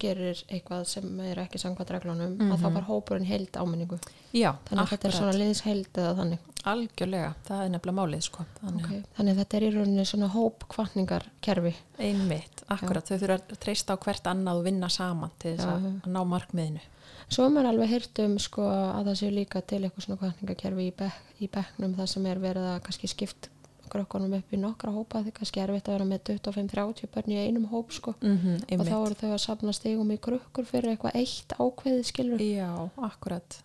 [0.00, 3.96] gerir eitthvað sem er ekki samkvæmt reglunum, að þá var hópurinn heild áminningu.
[4.36, 6.42] Já, Þannig að þetta er svona liðsheild eða þannig.
[6.72, 8.44] algjörlega, það er nefnilega málið sko.
[8.60, 9.02] þannig Okay.
[9.16, 11.74] Þannig að þetta er í rauninni svona hópkvartningarkerfi.
[11.98, 15.72] einmitt, akkurat, þau þurfa að treysta á hvert annað og vinna saman til þess Já,
[15.76, 15.94] að, já.
[16.04, 16.80] að ná markmiðinu
[17.26, 20.86] Svo er maður alveg heyrt um sko að það séu líka til eitthvað svona kvartningarkerfi
[20.86, 23.48] í, bek, í bekknum það sem er verið að kannski skipt
[23.90, 27.38] krökkunum upp í nokkra hópa því kannski er erfitt að vera með 25-30 börn í
[27.42, 28.14] einum hóp sko.
[28.20, 32.04] Mm -hmm, og þá eru þau að safna stigum í krukkur fyrir eitthvað eitt ákveðið
[32.10, 32.70] skilur Já,
[33.10, 33.58] akkurat,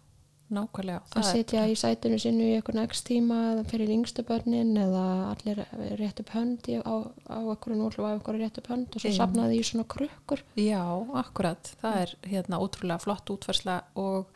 [0.51, 5.03] nákvæmlega að sitja í sætinu sinu í einhvern x tíma eða fyrir yngstu börnin eða
[5.31, 5.61] allir
[5.99, 6.95] rétt upp hönd í, á,
[7.31, 10.43] á einhverju núlu á einhverju rétt upp hönd og svo safnaði í svona krukkur.
[10.59, 10.83] Já,
[11.23, 14.31] akkurat, það er hérna ótrúlega flott útfersla og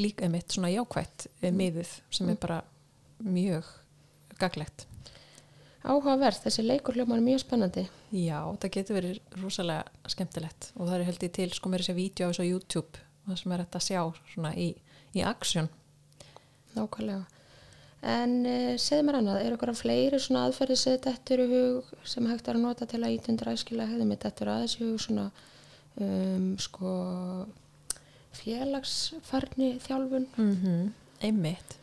[0.00, 1.58] líka mitt svona jákvætt mm.
[1.60, 2.62] miðuð sem er bara
[3.20, 3.68] mjög
[4.40, 4.86] gaglegt.
[5.80, 7.86] áhugavert, þessi leikur hljómar er mjög spennandi.
[8.12, 11.96] Já, það getur verið rosalega skemmtilegt og það er held ég til sko mér þessi
[11.96, 13.06] vídeo á þessu YouTube
[13.38, 14.00] sem er þetta að sjá
[14.32, 14.68] svona í,
[15.16, 15.70] í aksjón.
[16.76, 17.26] nákvæmlega.
[18.00, 22.28] En uh, segðu mér annað, er eitthvað fleiri svona aðferði sem þetta eru hug sem
[22.30, 23.90] hægt er að nota til að ítundur æskilega?
[23.90, 25.26] Hefði mitt þetta eru aðeins hug svona
[26.00, 26.94] um, sko
[28.40, 30.26] félagsfarni þjálfun?
[30.38, 31.76] Mm Einmitt.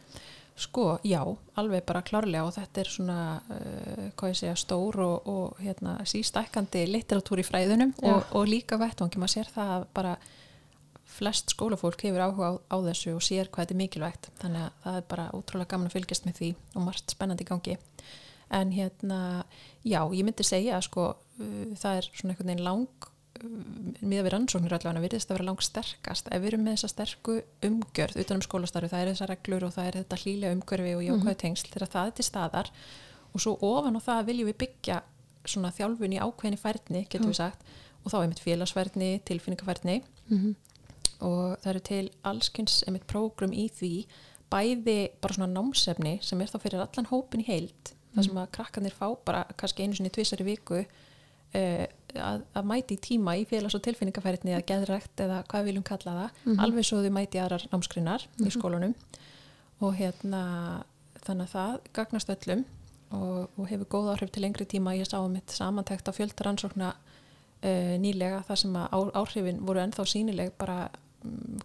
[0.57, 1.21] Sko, já,
[1.53, 3.17] alveg bara klárlega og þetta er svona,
[3.53, 8.79] uh, hvað ég segja, stór og, og hérna, sístækkandi litteratúr í fræðunum og, og líka
[8.81, 10.15] vettvangi, maður sér það að bara
[11.17, 14.29] flest skólafólk hefur áhuga á, á þessu og sér hvað þetta er mikilvægt.
[14.41, 17.49] Þannig að það er bara útrúlega gaman að fylgjast með því og margt spennandi í
[17.51, 17.77] gangi.
[18.49, 19.19] En hérna,
[19.83, 24.31] já, ég myndi segja sko, uh, það er svona einhvern veginn lang uh, miða við
[24.37, 27.35] rannsóknir allavega virðist að vera langt sterkast ef við erum með þessa sterku
[27.67, 31.03] umgjörð utan um skólastarfi, það er þessa reglur og það er þetta hlýlega umgjörfi og
[31.09, 31.41] jákvæðu Mhm.
[31.43, 32.71] tengsl þegar það er til staðar.
[33.35, 35.01] Og svo ofan á það viljum við byggja
[35.47, 37.61] svona þjálfun í ákveðinni færni, getum við sagt
[38.05, 40.55] og þá er mitt félagsfærni, tilfinningafærni Mhm.
[41.25, 43.93] Og það eru til allskynns einmitt prógrum í því
[44.51, 48.51] bæði bara svona námsefni sem er þá fyrir allan hópin í heild þar sem að
[48.57, 53.45] krakkanir fá bara kannski einu sinni tvisar í viku uh, að, að mæti tíma í
[53.49, 57.41] félags- og tilfinningafærni eða geðrækt eða hvað við viljum kalla það alveg svo þau mæti
[57.41, 58.95] aðrar námskrinar í skólanum.
[59.83, 60.41] Og hérna
[61.25, 62.63] þannig að það gagnast öllum
[63.13, 64.95] og, og hefur góð áhrif til lengri tíma.
[64.97, 70.07] Ég sá um mitt samantækt á fjöldaransókna uh, nýlega þar sem að áhrifin voru ennþá
[70.09, 71.06] sínileg bara mm,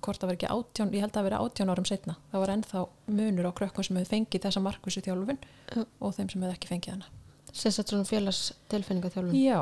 [0.03, 2.53] hvort það var ekki átján, ég held að það veri átján árum setna það var
[2.57, 5.39] ennþá munur á krökkum sem hefur fengið þessa markvísu þjálfun
[5.77, 5.85] Já.
[6.01, 7.11] og þeim sem hefur ekki fengið hana
[7.53, 8.39] Sérstætt svona félags
[8.73, 9.35] tilfinningaþjálfun.
[9.37, 9.59] Já,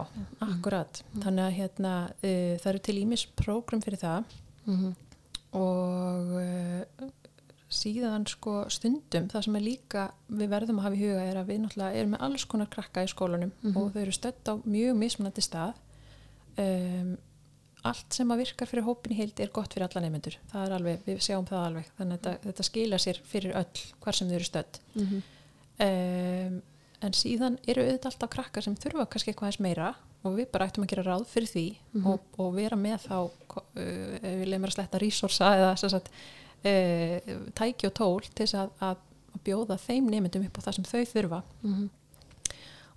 [0.46, 4.24] akkurat þannig að hérna, uh, það eru til ímis prógram fyrir það
[4.66, 4.92] Mhm.
[5.58, 7.08] og uh,
[7.70, 11.50] síðan sko stundum það sem er líka við verðum að hafa í huga er að
[11.50, 13.76] við náttúrulega erum með alls konar krakka í skólanum Mhm.
[13.76, 15.74] og þau eru stödd á mjög mismunandi stað
[16.58, 17.16] um,
[17.88, 20.72] allt sem að virkar fyrir hópin í heild er gott fyrir alla nefnendur það er
[20.76, 24.28] alveg, við sjáum það alveg þannig að þetta, þetta skila sér fyrir öll hvar sem
[24.28, 25.22] þau eru stödd Mhm.
[25.86, 26.62] um,
[27.00, 30.66] en síðan eru auðvitað alltaf krakkar sem þurfa kannski eitthvað eins meira og við bara
[30.68, 32.06] ættum að gera ráð fyrir því Mhm.
[32.06, 33.62] og, og vera með þá uh,
[34.20, 36.10] við leifum að sletta resursa eða sem sagt,
[36.64, 38.96] uh, tæki og tól til þess að, að,
[39.46, 41.90] bjóða þeim nefndum upp á það sem þau þurfa Mhm.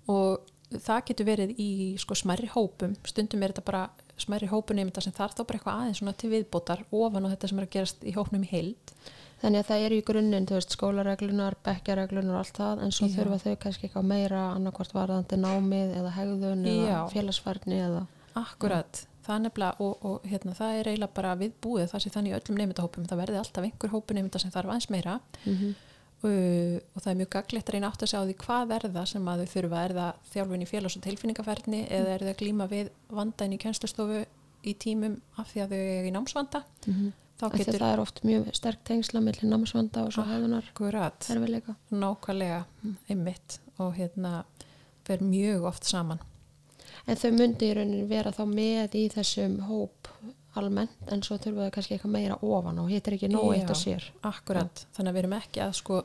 [0.08, 0.40] og
[0.74, 1.68] það getur verið í
[2.02, 3.82] sko smerri hópum stundum er þetta bara
[4.20, 7.50] smerri hópu nefnda sem þarf þá bara eitthvað aðeins svona til viðbótar ofan á þetta
[7.50, 8.92] sem er að gerast í hópnum í heild.
[9.44, 13.08] Þannig að það er í grunninn, þú veist, skólareglunar, bekkjareglunar og allt það, en svo
[13.10, 13.14] Já.
[13.18, 17.00] þurfa þau kannski eitthvað meira annarkvort varðandi námið eða hegðun eða Já.
[17.12, 18.04] félagsfærni eða...
[18.40, 22.32] Akkurat, það er nefnilega og, og hérna, það er eiginlega bara viðbúið það sé þannig
[22.32, 25.18] í öllum nefndahópum, það verði alltaf einhver hópu nefnda sem þarf aðeins meira.
[25.44, 25.74] Mm
[26.28, 28.86] uh, og það er mjög gaglegt að reyna átt að segja á því hvað er
[28.94, 32.32] það sem að þau þurfa, er það þjálfun í félags- og tilfinningaferni eða er það
[32.34, 34.24] að glíma við vandain í kjænslastofu
[34.64, 37.10] í tímum af því að þau er í námsvanda -hmm.
[37.40, 37.58] þá Getur...
[37.64, 40.30] getur Það er oft mjög sterk tengsla millir námsvanda og svo Ah.
[40.32, 41.74] hegðunar akkurat erfiðleika.
[41.90, 42.64] nákvæmlega
[43.10, 44.44] einmitt og hérna
[45.04, 46.18] fer mjög oft saman
[47.06, 50.08] En þau myndi í rauninni vera þá með í þessum hóp
[50.60, 53.70] almennt en svo þurfa þau kannski eitthvað meira ofan og hitt er ekki nóg eitt
[53.70, 54.08] að sér.
[54.24, 56.00] Akkurat, þannig að við erum ekki að sko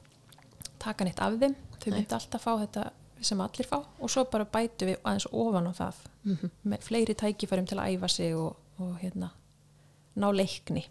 [0.84, 1.56] taka neitt af þeim.
[1.76, 2.84] Þau myndi alltaf fá þetta
[3.26, 6.04] sem allir fá og svo bara bætu við aðeins ofan á það.
[6.26, 9.30] Mm með fleiri tækifærum til að æfa sig og, og hérna
[10.16, 10.86] ná leikni.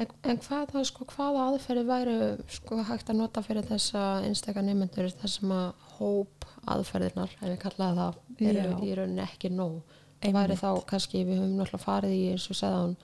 [0.00, 2.14] En, en hvaða, sko, hvaða aðferði væri
[2.50, 5.66] sko, hægt að nota fyrir þessa einstakar nefnendur þessum að
[5.98, 8.20] hóp aðferðirnar, ef við kallaði það,
[8.52, 9.98] eru í rauninni ekki nóg.
[10.22, 12.96] Væri þá kannski, við höfum náttúrulega farið í eins og segða hún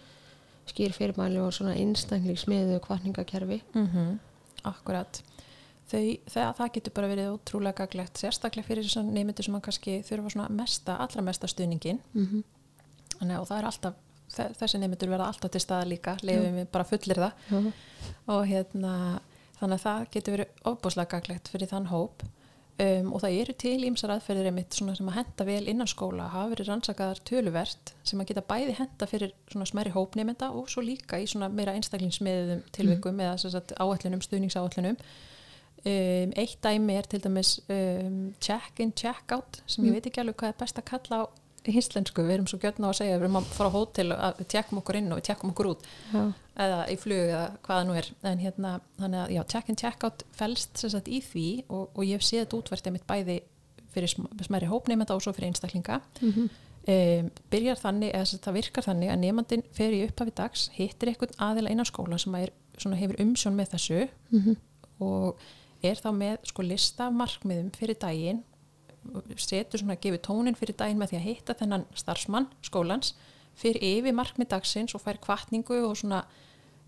[0.69, 3.63] skýr fyrirmæli og svona einstaklingsmiðu kvartningakerfi.
[3.75, 4.19] mm
[4.65, 5.23] Akkurat.
[5.89, 10.03] Þau, það, það getur bara verið ótrúlega gaglegt sérstaklega fyrir þessar nefndir sem að kannski
[10.05, 12.43] þurfa svona mesta, allra mesta stuðningin Mm -hmm.
[13.19, 13.95] Þannig, að- og það er alltaf
[14.31, 17.33] þe- þessi nefndir verða alltaf til staða líka leifum við bara fullir það.
[18.29, 19.21] Og hérna
[19.61, 22.23] þannig að það getur verið ofbúslega gaglegt fyrir þann hóp
[22.79, 26.29] um, og það eru til ímsar aðferðir einmitt svona sem að henda vel innan skóla
[26.33, 30.85] hafa verið rannsakaðar töluvert sem að geta bæði henda fyrir svona smæri hópnefnda og svo
[30.87, 37.07] líka í svona meira einstaklingsmiðum tilvikum eða sem sagt áætlunum, stuðningsáætlunum um, eitt dæmi er
[37.11, 39.95] til dæmis um, check-in, check-out sem ég Mm.
[39.99, 41.25] veit ekki alveg hvað er best að kalla á
[41.77, 44.39] íslensku, við erum svo gjörna á að segja við erum að fara á hótel og
[44.39, 46.23] við tjekkum okkur inn og við tjekkum okkur út Já.
[46.57, 50.79] eða í flug eða hvaða nú er en hérna, þannig að já, check-in, check-out felst
[50.79, 53.41] sem sagt í því og, og ég hef séð þetta útvært einmitt bæði
[53.93, 56.49] fyrir sm- smærri hópnefnda og svo fyrir einstaklinga Mm -hmm.
[56.89, 61.35] um, byrjar þannig, eða það virkar þannig að nefndin fer í upphafi dags hittir einhvern
[61.39, 64.57] aðila innan skóla sem er, svona, hefur umsjón með þessu Mhm.
[65.01, 65.37] og
[65.83, 68.43] er þá með sko lista markmiðum fyrir daginn
[69.37, 73.15] setur svona að gefa tónin fyrir daginn með því að hitta þennan starfsmann skólans
[73.59, 76.25] fyrir yfir markmið dagsins og fær kvartningu og svona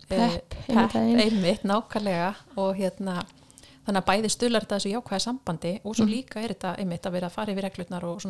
[0.09, 1.21] Pepp eh, pepp daginn.
[1.21, 3.19] einmitt nákvæmlega og hérna
[3.87, 6.13] þannig að bæði stuðlar þetta þessu jákvæða sambandi og svo Mhm.
[6.15, 8.25] líka er þetta einmitt að vera að fara yfir reglutnar og,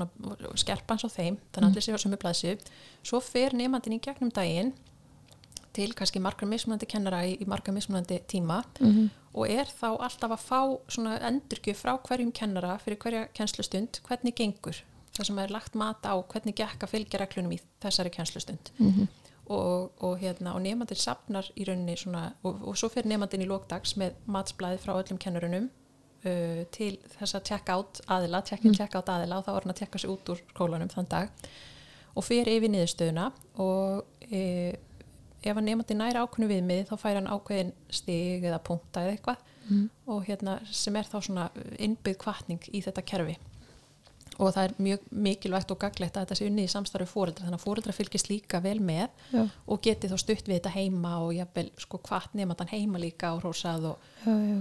[0.51, 2.59] og skerpans á þeim þannig að allir séu á sömu blaðsju
[3.03, 4.73] svo fer nefnandinn í gegnum daginn
[5.73, 9.11] til kannski margar mismunandi kennara í, í margar mismunandi tíma Mhm.
[9.35, 14.35] og er þá alltaf að fá svona endurgjöf frá hverjum kennara fyrir hverja kennslustund, hvernig
[14.35, 14.83] gengur
[15.17, 19.09] það sem er lagt mat á hvernig gekk að fylgja reglunum í þessari kennslustund Mhm.
[19.51, 23.49] og, og, hérna, og nefnandir sapnar í rauninni svona, og, og svo fyrir nefnandin í
[23.51, 25.71] lókdags með matsblæði frá öllum kennurunum
[26.25, 29.73] uh, til þess að tjekka át aðila, tjekkin tjekka át aðila og þá var hann
[29.75, 31.31] að tjekka sig út úr skólanum þann dag
[32.17, 34.77] og fyrir yfir niðurstöðuna og e,
[35.43, 39.47] ef að nefandi næra ákveðinu viðmið þá fær hann ákveðin stig eða punkta eða eitthvað
[39.71, 39.85] Mm.
[40.11, 41.43] og hérna sem er þá svona
[41.79, 43.37] innbyggð kvartning í þetta kerfi
[44.41, 47.61] og það er mjög mikilvægt og gaglegt að þetta sé unni í samstarfi fóreldra þannig
[47.61, 51.35] að fóreldra fylgist líka vel með Já, og geti þá stutt við þetta heima og
[51.37, 54.59] jafnvel sko hvart nefndan heima líka og rósað og já, já.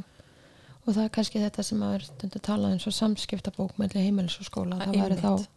[0.85, 4.37] Og það er kannski þetta sem að er stundu talað eins og samskiptabók melli heimilis
[4.43, 4.77] og skóla.
[4.83, 5.47] Það væri þá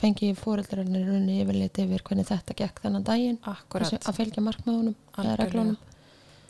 [0.00, 3.38] fengi fóreldrarnir runni yfirleitt yfir hvernig þetta gekk þennan daginn.
[3.44, 5.76] Akkurat, Þessi- að fylgja markmiðunum eða reglunum.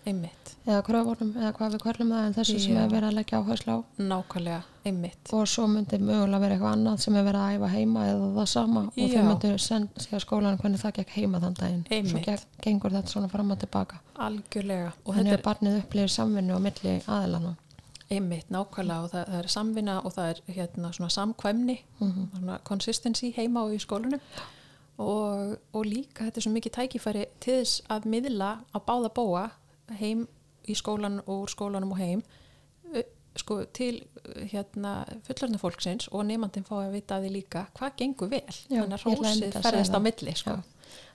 [0.06, 0.54] Einmitt.
[0.64, 2.78] Eða kröfunum eða hvað við kvörlum það en þessu sem Já.
[2.84, 3.78] er verið að leggja áherslu á.
[4.00, 5.32] Nákvæmlega, einmitt.
[5.36, 8.48] Og svo myndi mögulega vera eitthvað annað sem er verið að æfa heima eða það
[8.48, 8.80] sama.
[8.88, 9.08] Og Já.
[9.12, 11.84] þau myndu segja skólan hvernig það gekk heima þann daginn.
[11.84, 12.24] Svo Einmitt.
[12.26, 14.92] gekk, gengur þetta svona fram og tilbaka algjörlega.
[15.04, 17.69] Og þannig að barnið upplifir samvinnu á milli aðilana er
[18.10, 22.24] einmitt nákvæmlega og það, það er samvinna og það er hérna svona samkvæmni Mhm.
[22.38, 24.20] svona consistency heima og í skólunum
[24.98, 29.44] og, og líka þetta er svo mikið tækifæri til þess að miðla að báða bóa
[30.00, 30.26] heim
[30.68, 32.22] í skólan og úr skólanum og heim
[33.36, 34.02] sko til
[34.50, 38.82] hérna fullorðna fólksins og nefnandinn fá að vita að því líka hvað gengur vel Já,
[38.82, 40.50] þannig að ég ætlaði rósið einmitt að ferðist segja á milli sko.
[40.50, 40.62] Já.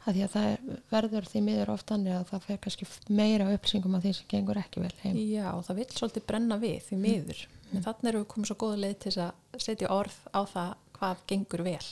[0.06, 3.50] Að því að það er, verður því miður oft þannig að það fer kannski meira
[3.56, 7.00] upplýsingum af því sem gengur ekki vel heim Já, það vill svolítið brenna við því
[7.02, 7.46] miður.
[7.74, 11.24] En þannig erum við komið svo góða leið til að setja orð á það hvað
[11.32, 11.88] gengur vel.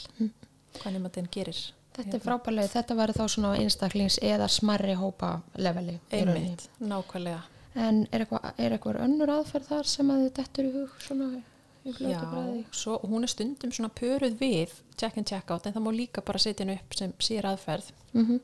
[0.77, 1.63] Hvað nema þetta gerir.
[1.93, 5.99] Þetta er frábærlega, þetta verður þá svona einstaklings eða smarri hópa leveli.
[6.13, 7.41] Einmitt, nákvæmlega.
[7.73, 11.29] En er eitthvað, er eitthvað önnur aðferð þar sem að þið dettur í hug svona
[11.83, 15.91] Já, svo hún er stundum svona pöruð við check and check out en það má
[15.91, 17.91] líka bara setja henni upp sem sér aðferð.
[18.13, 18.39] Mm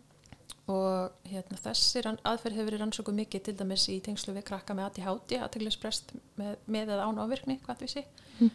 [0.69, 4.75] og hérna, þessi rann- aðferð hefur verið rannsókuð mikið til dæmis í tengslu við krakka
[4.77, 8.03] með ADHD, aðteglisprest með, með eða án ávirkni, hvað við sé.
[8.39, 8.51] Mm.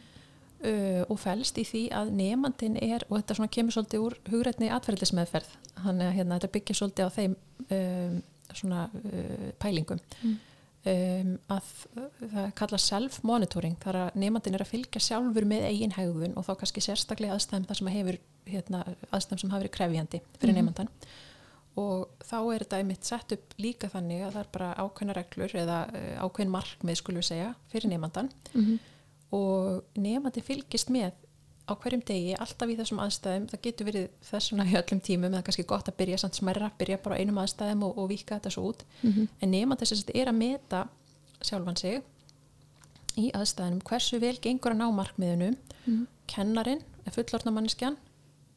[0.68, 5.50] uh, og felst í því að nefandin er, og þetta kemur svolítið úr hugrætni atferðlismeðferð
[5.82, 7.36] þannig að hérna, þetta byggja svolítið á þeim
[7.78, 8.18] um,
[8.54, 10.02] svona uh, pælingum.
[10.22, 10.38] Mm.
[10.86, 15.94] Um, að uh, það kalla self-monitoring þar að nefandin er að fylgja sjálfur með eigin
[15.96, 20.20] hegðun og þá kannski sérstaklega aðstæðum þar sem hefur hérna, aðstæðum sem hafa verið krefjandi
[20.38, 20.60] fyrir Mhm.
[20.60, 20.88] nefandan
[21.76, 25.54] og þá er þetta einmitt sett upp líka þannig að það er bara ákveðna reglur
[25.58, 28.78] eða uh, ákveðin markmið skulum við segja fyrir nefnandan -hmm.
[29.32, 31.12] og nefandi fylgist með
[31.64, 35.38] á hverjum degi, alltaf í þessum aðstæðum það getur verið þessuna í öllum tímum það
[35.40, 38.36] er kannski gott að byrja samt smerra, byrja bara á einum aðstæðum og, og vika
[38.38, 38.84] þetta svo út.
[39.02, 39.28] Mhm.
[39.40, 40.82] en nefandi þess að er að meta
[41.40, 42.02] sjálfan sig
[43.16, 46.06] í aðstæðunum hversu vel gengur að ná markmiðunum Mhm.
[46.26, 47.96] kennarin, fullorðna manneskjan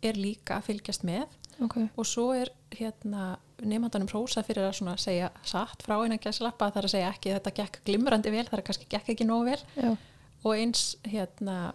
[0.04, 1.26] er líka að fylgjast með.
[1.60, 6.78] Ok, og svo er hérna nefndanum prósa fyrir að segja satt frá einan gæslappa það
[6.78, 9.60] er að segja ekki þetta gekk glimrandi vel það er kannski gekk ekki nógu vel.
[9.76, 9.98] Já,
[10.46, 11.74] og eins hérna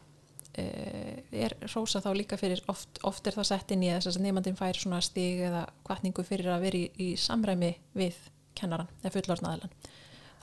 [0.52, 4.58] er rósa þá líka fyrir oft, oft er það sett inn í þess að nefndin
[4.58, 8.18] fær svona stig eða kvartningu fyrir að vera í, í samræmi við
[8.58, 9.72] kennaran eða fullorðnaðalan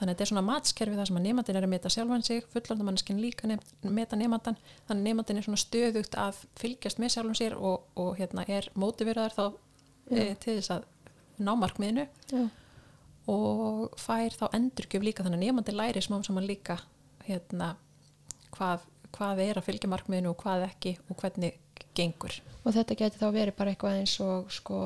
[0.00, 3.20] að þetta er svona matskerfi þar sem að nefndin er að meta sjálfan sig fullorðnamanniskin
[3.22, 7.58] líka nef, meta nefndan þannig að nefndin er svona stöðugt að fylgjast með sjálfum sér
[7.58, 9.44] og, og hérna er mótiveraðar þá
[10.10, 10.88] e, til þess að
[11.40, 12.48] ná markmiðinu já,
[13.30, 15.24] og fær þá endurgjöf líka.
[15.24, 16.78] Þannig að nefandi læri smám saman líka
[17.26, 17.74] hérna
[18.56, 21.58] hvað, hvað er að fylgja markmiðinu og hvað ekki og hvernig
[21.96, 22.36] gengur.
[22.64, 24.80] Og þetta geti þá verið bara eitthvað eins og sko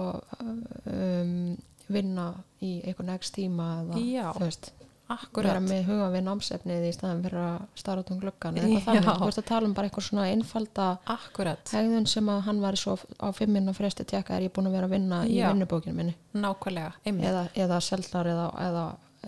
[0.87, 1.55] um,
[1.91, 2.31] vinna
[2.65, 4.85] í einhvern ekst tíma eða Já, þú veist, vera
[5.15, 8.97] akkurat með huga við námsefnið í staðan fyrir að starra út um gluggan eða eitthvað
[8.97, 9.01] Já.
[9.03, 12.63] þannig, þú veist að tala um bara eitthvað svona einfalda akkurat, hegðun sem að hann
[12.65, 15.51] var svo á fimmina fresti tjekka er ég búin að vera að vinna í Já.
[15.53, 16.17] vinnubókinu minni?
[16.33, 18.87] Nákvæmlega einmitt, eða, eða seldar eða, eða,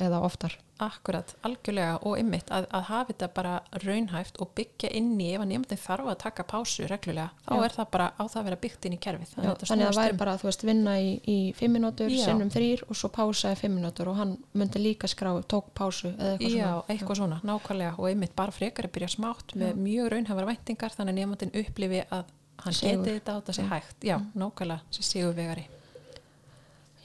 [0.09, 3.53] eða oftar akkurat, algjörlega og einmitt að, að hafa þetta bara
[3.85, 7.65] raunhæft og byggja inn í ef að nefndin þarf að taka pásu reglulega, þá Já.
[7.65, 9.33] er það bara á það að vera byggt inn í kerfið.
[9.37, 12.25] Já, þannig að það væri um- bara þú veist vinna í, í fimm minútur, Já.
[12.27, 16.13] sinnum þrýr og svo pása í fimm minútur og hann myndi líka skrá tók pásu
[16.13, 16.85] eða eitthvað Já, svona.
[16.89, 21.13] eitthvað svona, nákvæmlega og einmitt bara frekar að byrja smátt með mjög raunhafar væntingar þannig
[21.15, 22.25] að nefndin upplifi að
[22.65, 23.05] hann Sigur.
[23.05, 23.97] geti þetta á þetta sé hægt.
[24.05, 25.67] Já, nákvæmlega, sem sigurvegari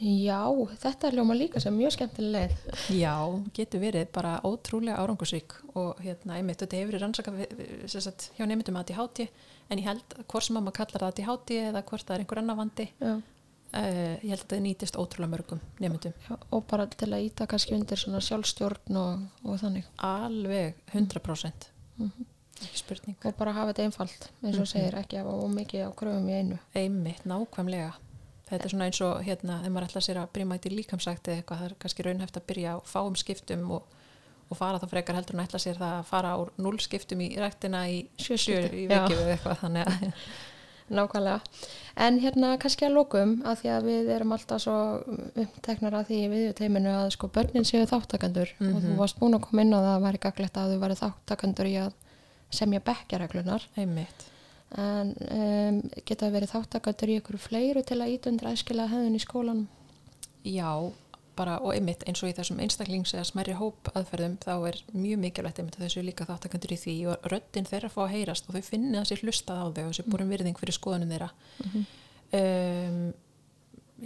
[0.02, 0.40] Já,
[0.82, 2.78] þetta er ljóma líka sem mjög skemmtileg leið.
[2.98, 3.14] Já,
[3.54, 7.34] getur verið bara ótrúlega árangusvík og hérna, einmitt, þetta hefur verið rannsaka
[8.02, 9.28] sagt, hjá nefndum að ADHD
[9.70, 12.24] en ég held að hvort sem að maður kallar það ADHD eða hvort það er
[12.26, 13.22] einhver annar vandi uh,
[13.78, 17.78] ég held að þetta nýtist ótrúlega mörgum nefndum, já, og bara til að íta kannski
[17.78, 19.86] undir svona sjálfstjórn og, og þannig.
[20.02, 21.70] Alveg 100%
[22.02, 22.26] Mhm.
[22.62, 23.16] ekki spurning.
[23.26, 24.70] Og bara hafa þetta einfalt eins og Mhm.
[24.74, 26.58] segir ekki hafa ómikið á kröfum í einu.
[26.74, 27.94] Einmitt, nákvæmlega
[28.52, 31.64] þetta er svona eins og hérna, þegar maður ætla sér að brímæti líkamsagt eða eitthvað,
[31.64, 33.98] það er kannski raunhæft að byrja á fáum skiptum og,
[34.50, 37.34] og fara þá frekar heldur en ætla sér það að fara úr null skiptum í
[37.40, 40.10] ræktina í sjö, sjö í vikið eða eitthvað, þannig að
[40.92, 41.40] Nákvæmlega.
[41.96, 44.76] En hérna kannski að lókum að því að við erum alltaf svo
[45.40, 48.76] uppteknar að því við teiminu að sko börnin séu þáttakandur mm -hmm.
[48.76, 51.00] og þú varst búin að koma inn á það að væri gaglegt að þú væri
[51.04, 51.94] þáttakandur í að
[52.52, 53.68] semja bekkjareglunar.
[53.78, 54.28] Einmitt.
[54.80, 59.66] En um, geta verið þáttakandur í ykkur fleiru til að ítundra æskila hefðin í skólanum?
[60.48, 60.92] Já,
[61.36, 65.22] bara og einmitt eins og í þessum einstaklings eða smerri hóp aðferðum þá er mjög
[65.26, 68.58] mikilvægt einmitt að þessu líka þáttakandur í því og röddinn þeirra fá að heyrast og
[68.58, 71.72] þau finni að sér hlustað á þau og sér búin virðing fyrir skoðunum þeirra mm
[71.74, 71.86] -hmm.
[72.42, 73.14] um,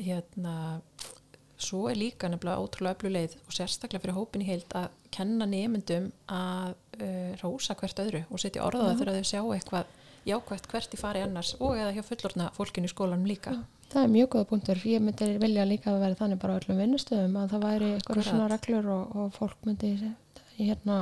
[0.05, 0.55] hérna
[1.57, 6.11] svo er líka nefnilega ótrúlega öfluleið og sérstaklega fyrir hópin í heilt að kenna nefndum
[6.28, 8.99] að uh, rósa hvert öðru og setja orðaða mm -hmm.
[8.99, 9.86] þegar þau sjá eitthvað
[10.26, 13.65] jákvægt hvert í fari annars og eða hjá fullorna fólkinu í skólanum líka mm.
[13.86, 14.80] Það er mjög góða punktur.
[14.89, 18.47] Ég myndi vilja líka að vera þannig bara öllum vinnustöðum að það væri eitthvað svona
[18.49, 19.91] reglur og, og fólk myndi
[20.57, 20.97] hérna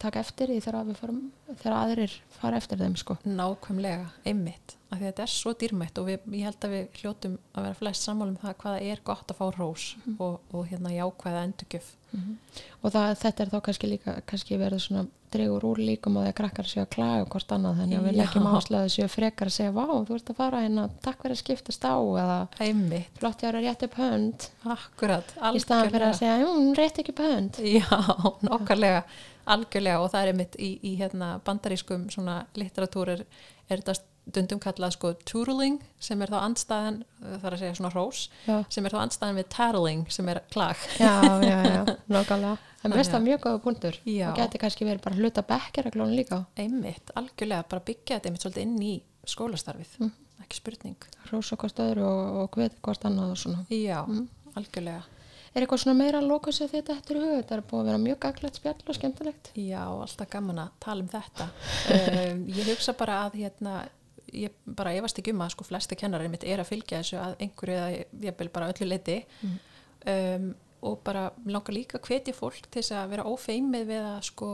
[0.00, 1.22] taka eftir því þegar, farum,
[1.52, 3.16] þegar aðrir fara eftir þeim sko.
[3.28, 4.76] Nákvæmlega, einmitt.
[4.90, 7.66] Af því að þetta er svo dýrmætt og við, ég held að við hljótum að
[7.68, 11.44] vera flest sammálum það hvaða er gott að fá rós mm og, og hérna jákvæða
[11.46, 11.94] endurgjöf.
[12.10, 12.60] Mm -hmm.
[12.82, 16.34] Og það, þetta er þá kannski líka kannski verið svona dregur úr líkum og að
[16.40, 19.74] krakkar séu að klaga hvort annað þannig að við leggjum áslaðu séu frekar að segja
[19.76, 23.20] vá, þú ert að fara hérna, takk fyrir að skiptast á eða Einmitt.
[23.20, 27.02] flott ég að rétt upp hönd Akkurat, algjörlega Í staðan fyrir að segja, hún rétt
[27.02, 27.86] ekki upp hönd Já,
[28.50, 29.04] nokkarlega
[29.44, 32.06] algjörlega og það er mitt í, í hérna, bandarískum
[32.58, 33.26] litteratúr er,
[33.68, 37.92] er þetta stundum kallað sko tootling sem er þá andstæðan, það er að segja svona
[37.94, 38.56] hrós já.
[38.70, 40.88] sem er þá andstæðan við tattling sem er klag.
[41.00, 41.80] Já, já, já,
[42.14, 43.96] nokkarlega Það mest að mjög góða punktur.
[44.08, 46.38] Og getur kannski verið bara hluta bekkjaraglónu líka.
[46.56, 48.92] Einmitt, algjörlega, bara byggja þetta einmitt svolítið inn í
[49.28, 49.90] skólastarfið.
[50.00, 50.14] Mm.
[50.40, 51.08] ekki spurning.
[51.26, 53.66] Hrós og hvort öðru og, hvort annað og svona.
[53.68, 54.54] Já, mm.
[54.56, 55.02] algjörlega
[55.50, 57.30] Er eitthvað svona meira að lóka sér þetta eftir hug?
[57.40, 59.48] Þetta er búið að vera mjög gaglegt spjall og skemmtilegt.
[59.58, 61.46] Já, alltaf gaman að tala um þetta.
[61.96, 63.72] um, ég hugsa bara að hérna,
[64.30, 67.34] ég bara efast ekki um að sko flesti kennarinn mitt er að fylgja þessu að
[67.42, 67.90] einhverju eða
[68.28, 69.58] ég vil bara öllu leiti mm.
[70.14, 70.46] um,
[70.86, 74.50] og bara langar líka að hvetja fólk til þess að vera ófeimið við að sko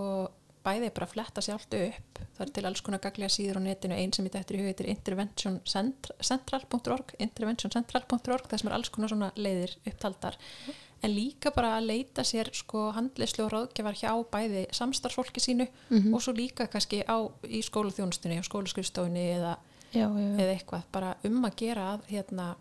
[0.66, 2.12] bæði bara fletta sér allt upp.
[2.38, 4.72] Það er til alls konar gaglega síður á netinu, einn sem ég eftir í hug
[4.72, 10.40] heitir interventioncentral.org interventioncentral.org, það sem er alls konar svona leiðir upptaldar.
[10.64, 15.66] Mm en líka bara að leita sér sko handlislu og ráðgjafar hjá bæði samstarfsfólki sínu
[15.66, 16.14] mm -hmm.
[16.14, 19.56] og svo líka kannski á í skólaþjónustunni og skólaskrifstofunni eða,
[19.92, 20.40] já, já, já.
[20.40, 22.54] eða eitthvað bara um að gera að hérna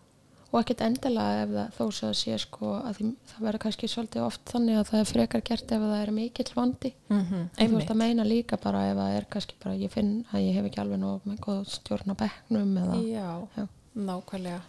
[0.52, 3.88] og ekkert endilega ef það þó svo að sé sko að því, það verður kannski
[3.88, 7.48] svolítið oft þannig að það er frekar gert ef það er mikill vandi mm -hmm,
[7.58, 10.46] en þú ert að meina líka bara ef það er kannski bara ég finn að
[10.46, 14.60] ég hef ekki alveg nóg með góð stjórn á bekknum eða Já, nákvæmlega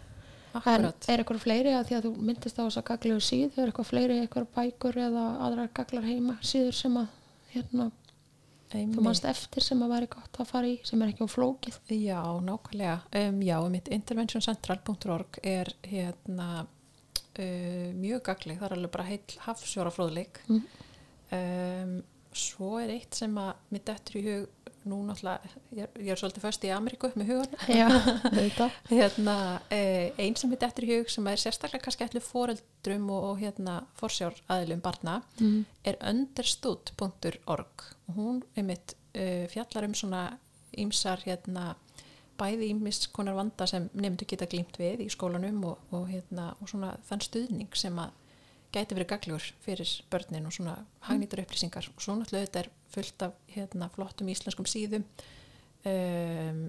[0.58, 1.06] Akkurat.
[1.06, 3.70] En er eitthvað fleiri að því að þú myndist á þess að gaglegu síður, er
[3.70, 7.08] eitthvað fleiri eitthvað bækur eða aðrar gaglar heima síður sem að
[7.54, 7.88] hérna,
[8.74, 11.78] þú mannst eftir sem að væri gott að fara í sem er ekki á flókið?
[11.94, 12.98] Já, nákvæmlega.
[13.22, 19.94] Um, já, mitt interventioncentral.org er hérna uh, mjög gagleg, það er alveg bara heil hafsjóra
[19.94, 20.42] fróðleik.
[20.50, 20.62] Mm.
[21.38, 21.98] Um,
[22.38, 24.57] svo er eitt sem að mitt eftir í hug
[24.88, 27.56] nú náttúrulega, ég, ég er svolítið först í Ameríku með hugun
[28.92, 29.36] hérna,
[29.70, 34.38] einn sem heit eftir hug sem er sérstaklega kannski allir foreldrum og, og hérna forsjár
[34.50, 35.60] aðilum barna mm.
[35.88, 40.24] er understood.org og hún einmitt uh, fjallar um svona
[40.78, 41.74] ímsar hérna
[42.38, 46.70] bæði ímis konar vanda sem nefndu geta glýmt við í skólanum og, og, hérna, og
[46.70, 48.14] svona þann stuðning sem að
[48.74, 50.76] gæti verið gaglur fyrir börnin og svona
[51.08, 51.88] hagnýtar upplýsingar.
[51.94, 55.06] Og svo náttúrulega þetta er fullt af hérna, flottum íslenskum síðum
[55.88, 56.64] um,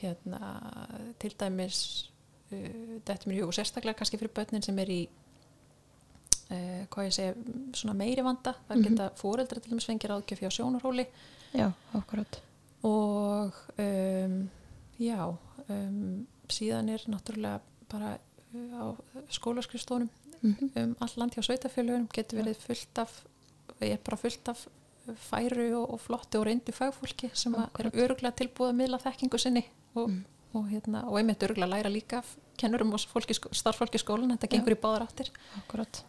[0.00, 0.52] hérna,
[1.22, 1.80] til dæmis
[2.52, 7.18] uh, þetta mér hug og sérstaklega kannski fyrir börnin sem er í uh, hvað ég
[7.18, 7.34] segja,
[7.74, 8.56] svona meiri vanda.
[8.68, 8.88] Það mm -hmm.
[8.88, 11.06] geta fóreldra til dæmis fengir áðgjöf hjá sjónarhóli.
[11.52, 12.42] Já, okkurat
[12.82, 14.50] og um,
[14.98, 15.36] já
[15.68, 18.16] um, síðan er náttúrulega bara
[18.54, 18.84] uh, á
[19.30, 20.10] skólaskrifstónum
[20.42, 20.84] mm -hmm.
[20.84, 23.22] um all land hjá sveitafjölugunum getur verið fullt af
[23.80, 24.66] ég er bara fullt af
[25.30, 29.64] færu og, og flotti og reyndu fagfólki sem er öruglega tilbúið að miðla þekkingu sinni
[29.94, 30.24] og, mm.
[30.54, 34.76] og, hérna, og einmitt öruglega læra líka af kennurum og starffólki skólan þetta gengur Já.
[34.76, 35.30] í báðar áttir.
[35.58, 36.02] Akkurat.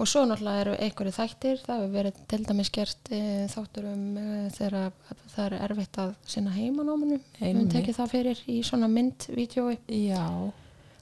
[0.00, 3.20] Og svo náttúrulega eru einhverju þættir það hefur verið til dæmis gert e,
[3.52, 4.92] þáttur um e, þegar
[5.34, 9.76] það er erfitt að sinna heimanóminu við tekið það fyrir í svona myndvídjói
[10.08, 10.24] Já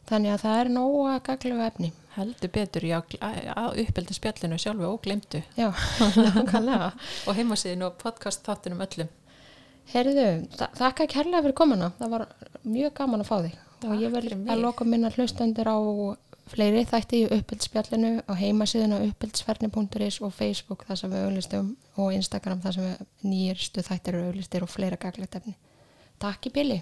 [0.08, 1.92] Þannig að það er nógu að gaglega efni.
[2.16, 2.98] Heldur betur, já,
[3.54, 5.42] að uppeldi spjallinu sjálfu og glemdu.
[5.58, 5.68] Já,
[6.18, 6.92] nákvæmlega.
[7.26, 9.10] og heimasíðinu og podcast þáttunum öllum.
[9.90, 10.26] Herðu,
[10.78, 11.92] þakka kærlega fyrir komuna.
[11.98, 12.26] Það var
[12.66, 14.50] mjög gaman að fá þig og ég mig.
[14.52, 15.78] að loka minna hlustendur á
[16.50, 22.14] fleiri þætti í uppbyldsspjallinu á heimasíðun á uppbyldsferni.is og Facebook þar sem við auðlistum og
[22.16, 25.54] Instagram þar sem við nýjirstu þættir eru auðlistir og fleira gaglegt efni.
[26.20, 26.80] Takk í bili!